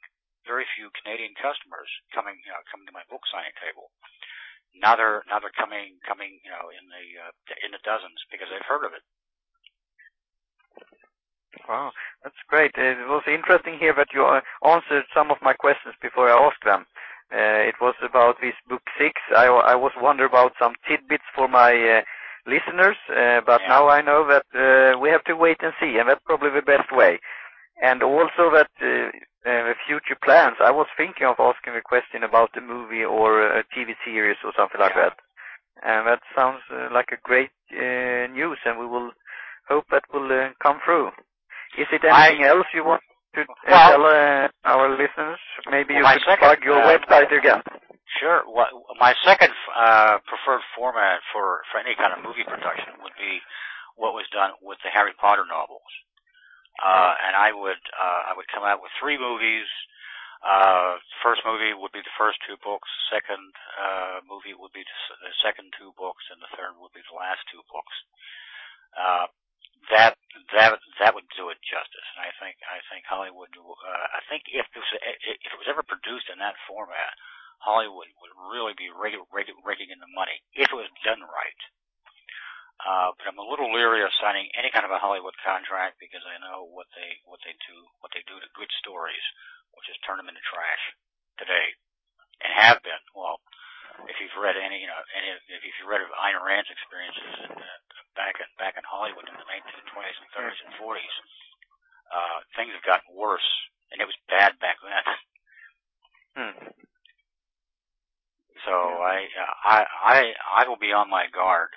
very 0.47 0.63
few 0.79 0.87
Canadian 1.03 1.35
customers 1.35 1.91
coming 2.15 2.39
you 2.39 2.51
know 2.55 2.63
coming 2.71 2.87
to 2.87 2.95
my 2.95 3.03
book 3.11 3.27
signing 3.27 3.53
table. 3.59 3.91
Now 4.79 4.95
they're 4.95 5.27
now 5.27 5.43
they're 5.43 5.53
coming 5.53 5.99
coming 6.07 6.39
you 6.41 6.51
know 6.51 6.71
in 6.71 6.87
the 6.87 7.05
uh, 7.27 7.31
in 7.67 7.75
the 7.75 7.83
dozens 7.83 8.23
because 8.31 8.47
they've 8.47 8.71
heard 8.71 8.87
of 8.87 8.95
it. 8.95 9.03
Wow, 11.67 11.91
that's 12.23 12.37
great. 12.47 12.71
It 12.77 12.97
was 13.07 13.23
interesting 13.27 13.77
here 13.79 13.93
that 13.97 14.13
you 14.13 14.23
uh, 14.23 14.41
answered 14.63 15.03
some 15.13 15.31
of 15.31 15.37
my 15.41 15.53
questions 15.53 15.95
before 16.01 16.29
I 16.29 16.37
asked 16.37 16.63
them. 16.63 16.85
Uh, 17.33 17.67
it 17.67 17.75
was 17.81 17.95
about 18.03 18.39
this 18.39 18.55
book 18.69 18.83
six. 18.97 19.19
I, 19.35 19.47
I 19.47 19.75
was 19.75 19.91
wondering 19.99 20.29
about 20.29 20.53
some 20.59 20.75
tidbits 20.87 21.27
for 21.35 21.47
my 21.49 21.73
uh, 21.73 22.01
listeners, 22.47 22.95
uh, 23.09 23.41
but 23.45 23.59
yeah. 23.61 23.67
now 23.67 23.89
I 23.89 24.01
know 24.01 24.25
that 24.27 24.47
uh, 24.55 24.97
we 24.99 25.09
have 25.09 25.23
to 25.25 25.35
wait 25.35 25.57
and 25.61 25.73
see, 25.79 25.97
and 25.99 26.07
that's 26.07 26.23
probably 26.25 26.51
the 26.51 26.61
best 26.61 26.87
way. 26.95 27.19
And 27.81 28.01
also 28.01 28.49
that 28.53 28.71
uh, 28.81 29.13
uh, 29.47 29.73
future 29.87 30.17
plans. 30.19 30.57
I 30.59 30.71
was 30.71 30.87
thinking 30.97 31.25
of 31.25 31.39
asking 31.39 31.75
a 31.75 31.81
question 31.81 32.23
about 32.23 32.57
a 32.57 32.61
movie 32.61 33.03
or 33.03 33.41
a 33.41 33.63
TV 33.71 33.95
series 34.03 34.37
or 34.43 34.51
something 34.57 34.81
like 34.81 34.93
yeah. 34.95 35.09
that. 35.09 35.15
And 35.85 36.07
that 36.07 36.21
sounds 36.35 36.61
uh, 36.73 36.89
like 36.91 37.13
a 37.13 37.21
great 37.21 37.53
uh, 37.71 38.27
news, 38.33 38.57
and 38.65 38.79
we 38.79 38.87
will 38.87 39.11
hope 39.69 39.85
that 39.91 40.03
will 40.11 40.25
uh, 40.25 40.49
come 40.61 40.79
through. 40.83 41.13
Is 41.77 41.85
it 41.93 42.01
anything 42.01 42.43
I, 42.43 42.49
else 42.49 42.65
you 42.73 42.83
want 42.83 43.01
to 43.35 43.41
uh, 43.41 43.45
well, 43.69 43.89
tell 43.91 44.05
uh, 44.09 44.47
our 44.65 44.89
listeners? 44.89 45.39
Maybe 45.69 45.93
you 45.93 46.01
well, 46.01 46.17
could 46.17 46.25
second, 46.25 46.41
plug 46.41 46.59
your 46.65 46.81
uh, 46.81 46.97
website 46.97 47.29
again. 47.29 47.61
Sure. 48.19 48.41
What, 48.49 48.73
my 48.99 49.13
second 49.23 49.53
uh, 49.77 50.17
preferred 50.25 50.65
format 50.73 51.21
for, 51.31 51.61
for 51.69 51.77
any 51.77 51.93
kind 51.93 52.17
of 52.17 52.25
movie 52.25 52.47
production 52.47 52.97
would 53.03 53.13
be 53.19 53.37
what 53.95 54.17
was 54.17 54.25
done 54.33 54.57
with 54.63 54.79
the 54.81 54.89
Harry 54.89 55.13
Potter 55.19 55.45
novels. 55.45 55.85
Uh, 56.77 57.13
and 57.25 57.33
I 57.33 57.49
would 57.57 57.81
uh, 57.89 58.21
I 58.29 58.37
would 58.37 58.45
come 58.57 58.65
out 58.65 58.81
with 58.81 58.89
three 58.97 59.21
movies. 59.21 59.69
Uh, 60.41 60.97
first 61.21 61.45
movie 61.45 61.77
would 61.77 61.93
be 61.93 62.01
the 62.01 62.17
first 62.17 62.41
two 62.49 62.57
books. 62.65 62.89
Second 63.13 63.53
uh, 63.77 64.25
movie 64.25 64.57
would 64.57 64.73
be 64.73 64.81
the 64.81 65.33
second 65.45 65.69
two 65.77 65.93
books, 65.93 66.25
and 66.33 66.41
the 66.41 66.49
third 66.57 66.73
would 66.81 66.93
be 66.97 67.05
the 67.05 67.17
last 67.17 67.45
two 67.53 67.61
books. 67.69 67.93
Uh, 68.97 69.29
that 69.93 70.17
that 70.57 70.73
that 70.97 71.13
would 71.13 71.29
do 71.37 71.53
it 71.53 71.61
justice, 71.61 72.07
and 72.17 72.25
I 72.25 72.33
think 72.41 72.57
I 72.65 72.81
think 72.89 73.05
Hollywood. 73.05 73.53
Uh, 73.53 74.07
I 74.17 74.21
think 74.25 74.49
if 74.49 74.65
this 74.73 74.85
if 74.97 75.53
it 75.53 75.57
was 75.61 75.69
ever 75.69 75.85
produced 75.85 76.33
in 76.33 76.41
that 76.41 76.57
format, 76.65 77.13
Hollywood 77.61 78.09
would 78.21 78.33
really 78.49 78.73
be 78.73 78.89
raking, 78.89 79.21
raking 79.61 79.89
in 79.93 80.01
the 80.01 80.09
money 80.17 80.41
if 80.57 80.69
it 80.69 80.77
was 80.77 80.89
done 81.05 81.21
right. 81.21 81.61
Uh, 82.77 83.09
but 83.17 83.25
I'm 83.25 83.41
a 83.41 83.49
little 83.49 83.73
leery 83.73 84.05
of 84.05 84.13
signing 84.21 84.53
any 84.53 84.69
kind 84.69 84.85
of 84.85 84.93
a 84.93 85.01
Hollywood 85.01 85.33
contract 85.41 85.97
because 85.97 86.21
I 86.29 86.37
know 86.37 86.69
what 86.69 86.85
they 86.93 87.17
what 87.25 87.41
they 87.41 87.57
do 87.65 87.77
what 88.05 88.13
they 88.13 88.21
do 88.29 88.37
to 88.37 88.57
good 88.57 88.69
stories, 88.77 89.23
which 89.73 89.89
is 89.89 89.97
turn 90.05 90.21
them 90.21 90.29
into 90.29 90.43
trash 90.45 90.83
today, 91.41 91.73
and 92.45 92.53
have 92.53 92.85
been. 92.85 93.01
Well, 93.17 93.41
if 94.05 94.21
you've 94.21 94.37
read 94.37 94.61
any, 94.61 94.77
you 94.85 94.89
know, 94.89 95.01
any 95.17 95.33
if 95.49 95.61
you've 95.65 95.89
read 95.89 96.05
of 96.05 96.13
Ayn 96.13 96.37
Rand's 96.37 96.69
experiences 96.69 97.49
in, 97.49 97.51
uh, 97.57 97.79
back 98.13 98.37
in 98.37 98.45
back 98.61 98.77
in 98.77 98.85
Hollywood 98.85 99.25
in 99.25 99.33
the 99.33 99.49
1920s 99.49 100.17
and 100.21 100.29
30s 100.37 100.61
and 100.69 100.73
40s, 100.77 101.15
uh, 102.13 102.37
things 102.53 102.77
have 102.77 102.85
gotten 102.85 103.09
worse, 103.17 103.49
and 103.89 103.97
it 103.97 104.05
was 104.05 104.17
bad 104.29 104.53
back 104.61 104.77
then. 104.85 105.05
Hmm. 106.37 106.53
So 108.61 108.73
I, 108.77 109.25
uh, 109.25 109.53
I 109.65 109.77
I 110.05 110.17
I 110.61 110.67
will 110.69 110.77
be 110.77 110.93
on 110.93 111.09
my 111.09 111.25
guard 111.33 111.73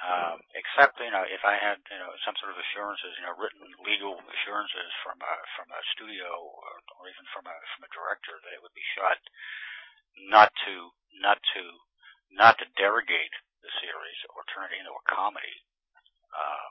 um, 0.00 0.40
except 0.56 0.96
you 1.00 1.12
know 1.12 1.24
if 1.28 1.44
I 1.44 1.60
had 1.60 1.80
you 1.92 2.00
know 2.00 2.12
some 2.24 2.36
sort 2.40 2.52
of 2.52 2.60
assurances, 2.60 3.12
you 3.20 3.24
know, 3.24 3.36
written 3.36 3.64
legal 3.84 4.16
assurances 4.16 4.90
from 5.04 5.20
a 5.20 5.34
from 5.56 5.68
a 5.72 5.80
studio 5.96 6.28
or, 6.28 6.72
or 7.00 7.02
even 7.12 7.26
from 7.32 7.44
a 7.48 7.56
from 7.76 7.84
a 7.84 7.94
director 7.94 8.36
that 8.40 8.54
it 8.56 8.62
would 8.64 8.76
be 8.76 8.86
shot, 8.96 9.20
not 10.32 10.50
to 10.66 10.74
not 11.20 11.38
to 11.56 11.62
not 12.32 12.56
to 12.58 12.66
derogate 12.80 13.34
the 13.60 13.72
series 13.82 14.20
or 14.32 14.46
turn 14.52 14.72
it 14.72 14.80
into 14.80 14.92
a 14.94 15.04
comedy, 15.10 15.56
uh, 16.32 16.68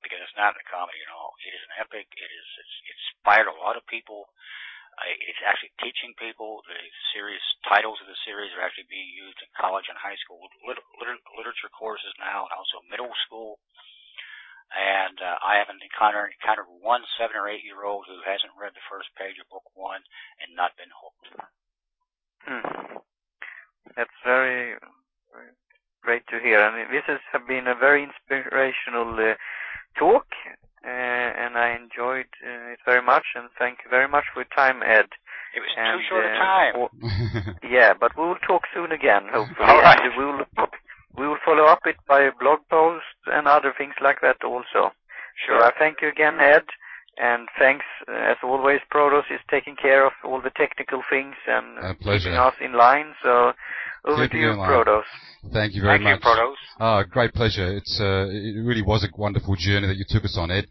because 0.00 0.22
it's 0.24 0.38
not 0.40 0.56
a 0.56 0.64
comedy 0.72 1.00
at 1.04 1.12
all. 1.12 1.36
It 1.44 1.52
is 1.52 1.64
an 1.68 1.76
epic. 1.84 2.08
It 2.16 2.30
is 2.32 2.48
it's 2.56 2.76
inspired 2.96 3.52
a 3.52 3.60
lot 3.60 3.76
of 3.76 3.84
people. 3.88 4.28
It's 5.04 5.44
actually 5.44 5.76
teaching 5.84 6.16
people. 6.16 6.64
The 6.64 6.80
series 7.12 7.42
titles 7.68 8.00
of 8.00 8.08
the 8.08 8.16
series 8.24 8.52
are 8.56 8.64
actually 8.64 8.88
being 8.88 9.12
used 9.12 9.36
in 9.44 9.48
college 9.52 9.86
and 9.92 9.98
high 10.00 10.16
school 10.24 10.40
liter- 10.64 10.88
liter- 10.96 11.24
literature 11.36 11.72
courses 11.72 12.12
now, 12.16 12.48
and 12.48 12.54
also 12.56 12.80
middle 12.88 13.12
school. 13.28 13.60
And 14.72 15.20
uh, 15.20 15.38
I 15.44 15.60
haven't 15.60 15.84
encountered 15.84 16.32
encountered 16.40 16.66
one 16.80 17.04
seven 17.20 17.36
or 17.36 17.46
eight 17.46 17.62
year 17.62 17.84
old 17.84 18.08
who 18.08 18.18
hasn't 18.24 18.56
read 18.56 18.74
the 18.74 18.88
first 18.90 19.12
page 19.14 19.36
of 19.38 19.46
book 19.52 19.68
one 19.76 20.00
and 20.40 20.56
not 20.56 20.74
been 20.80 20.90
hooked. 20.90 21.26
Hmm. 22.46 22.96
That's 23.94 24.18
very, 24.24 24.76
great 26.06 26.26
to 26.30 26.38
hear. 26.38 26.60
I 26.62 26.80
And 26.80 26.94
this 26.94 27.02
has 27.06 27.18
been 27.48 27.66
a 27.66 27.74
very 27.74 28.06
inspirational 28.06 29.14
uh, 29.18 29.34
talk, 29.98 30.26
uh, 30.84 30.88
and 30.88 31.58
I 31.58 31.74
enjoyed 31.74 32.30
uh, 32.46 32.74
it 32.74 32.80
very 32.96 33.04
much. 33.04 33.24
And 33.36 33.48
thank 33.58 33.78
you 33.84 33.90
very 33.90 34.08
much 34.08 34.24
for 34.32 34.40
your 34.40 34.52
time, 34.56 34.80
Ed. 34.82 35.08
It 35.56 35.60
was 35.64 35.72
And, 35.76 36.00
too 36.00 36.04
short 36.08 36.24
a 36.24 36.32
uh, 36.32 36.38
time. 36.38 36.72
w- 36.80 36.92
yeah, 37.76 37.92
but 37.98 38.12
we 38.16 38.24
will 38.28 38.40
talk 38.46 38.62
soon 38.74 38.92
again, 38.92 39.24
hopefully. 39.32 39.68
All 39.68 39.80
right. 39.82 40.00
We 40.18 40.24
will 40.24 40.44
we 41.18 41.26
will 41.28 41.38
follow 41.44 41.64
up 41.64 41.80
it 41.86 41.96
by 42.06 42.20
a 42.22 42.32
blog 42.38 42.60
post 42.70 43.04
and 43.26 43.48
other 43.48 43.72
things 43.76 43.94
like 44.02 44.20
that 44.20 44.36
also. 44.44 44.92
So 45.48 45.52
I 45.68 45.70
thank 45.78 46.02
you 46.02 46.08
again, 46.08 46.36
Ed. 46.40 46.64
And 47.18 47.48
thanks, 47.58 47.86
uh, 48.06 48.12
as 48.32 48.36
always, 48.44 48.80
Prodos 48.92 49.24
is 49.32 49.40
taking 49.50 49.74
care 49.76 50.04
of 50.06 50.12
all 50.22 50.42
the 50.42 50.50
technical 50.50 51.00
things 51.08 51.34
and 51.48 51.78
A 51.78 51.94
pleasure. 51.94 52.28
keeping 52.28 52.36
us 52.36 52.54
in 52.60 52.72
line. 52.76 53.14
So 53.22 53.52
over 54.04 54.24
Keeping 54.28 54.30
to 54.32 54.36
you, 54.36 54.46
you 54.48 54.52
in 54.52 54.58
line. 54.58 54.68
Prodos. 54.70 55.08
Thank 55.54 55.72
you 55.74 55.80
very 55.80 55.96
Thank 55.96 56.04
much. 56.04 56.20
you, 56.24 56.30
Prodos. 56.30 56.60
Ah, 56.78 57.02
great 57.04 57.32
pleasure. 57.32 57.68
It's 57.78 57.96
uh, 57.98 58.28
it 58.28 58.60
really 58.60 58.82
was 58.82 59.02
a 59.04 59.08
wonderful 59.16 59.56
journey 59.56 59.86
that 59.86 59.96
you 59.96 60.04
took 60.06 60.24
us 60.26 60.36
on, 60.38 60.50
Ed. 60.50 60.66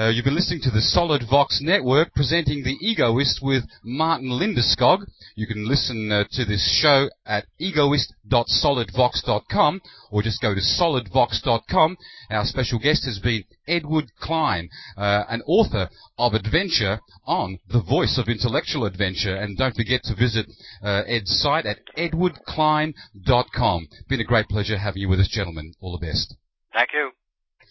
Uh, 0.00 0.08
you've 0.08 0.24
been 0.24 0.34
listening 0.34 0.62
to 0.62 0.70
the 0.70 0.80
Solid 0.80 1.22
Vox 1.28 1.60
Network 1.60 2.14
presenting 2.14 2.64
The 2.64 2.78
Egoist 2.80 3.40
with 3.42 3.64
Martin 3.84 4.30
Lindeskog. 4.30 5.04
You 5.34 5.46
can 5.46 5.68
listen 5.68 6.10
uh, 6.10 6.24
to 6.30 6.46
this 6.46 6.66
show 6.80 7.10
at 7.26 7.44
egoist.solidvox.com 7.60 9.82
or 10.10 10.22
just 10.22 10.40
go 10.40 10.54
to 10.54 10.60
solidvox.com. 10.60 11.98
Our 12.30 12.46
special 12.46 12.78
guest 12.78 13.04
has 13.04 13.18
been 13.18 13.44
Edward 13.68 14.06
Cline, 14.18 14.70
uh, 14.96 15.24
an 15.28 15.42
author 15.44 15.90
of 16.16 16.32
adventure 16.32 17.00
on 17.26 17.58
the 17.68 17.82
voice 17.82 18.16
of 18.16 18.28
intellectual 18.28 18.86
adventure. 18.86 19.36
And 19.36 19.58
don't 19.58 19.76
forget 19.76 20.02
to 20.04 20.14
visit 20.14 20.46
uh, 20.82 21.02
Ed's 21.06 21.38
site 21.42 21.66
at 21.66 21.80
edwardcline.com. 21.98 23.88
Been 24.08 24.20
a 24.20 24.24
great 24.24 24.48
pleasure 24.48 24.78
having 24.78 25.02
you 25.02 25.10
with 25.10 25.20
us, 25.20 25.28
gentlemen. 25.28 25.74
All 25.82 25.92
the 25.92 25.98
best. 26.06 26.36
Thank 26.72 26.94
you. 26.94 27.10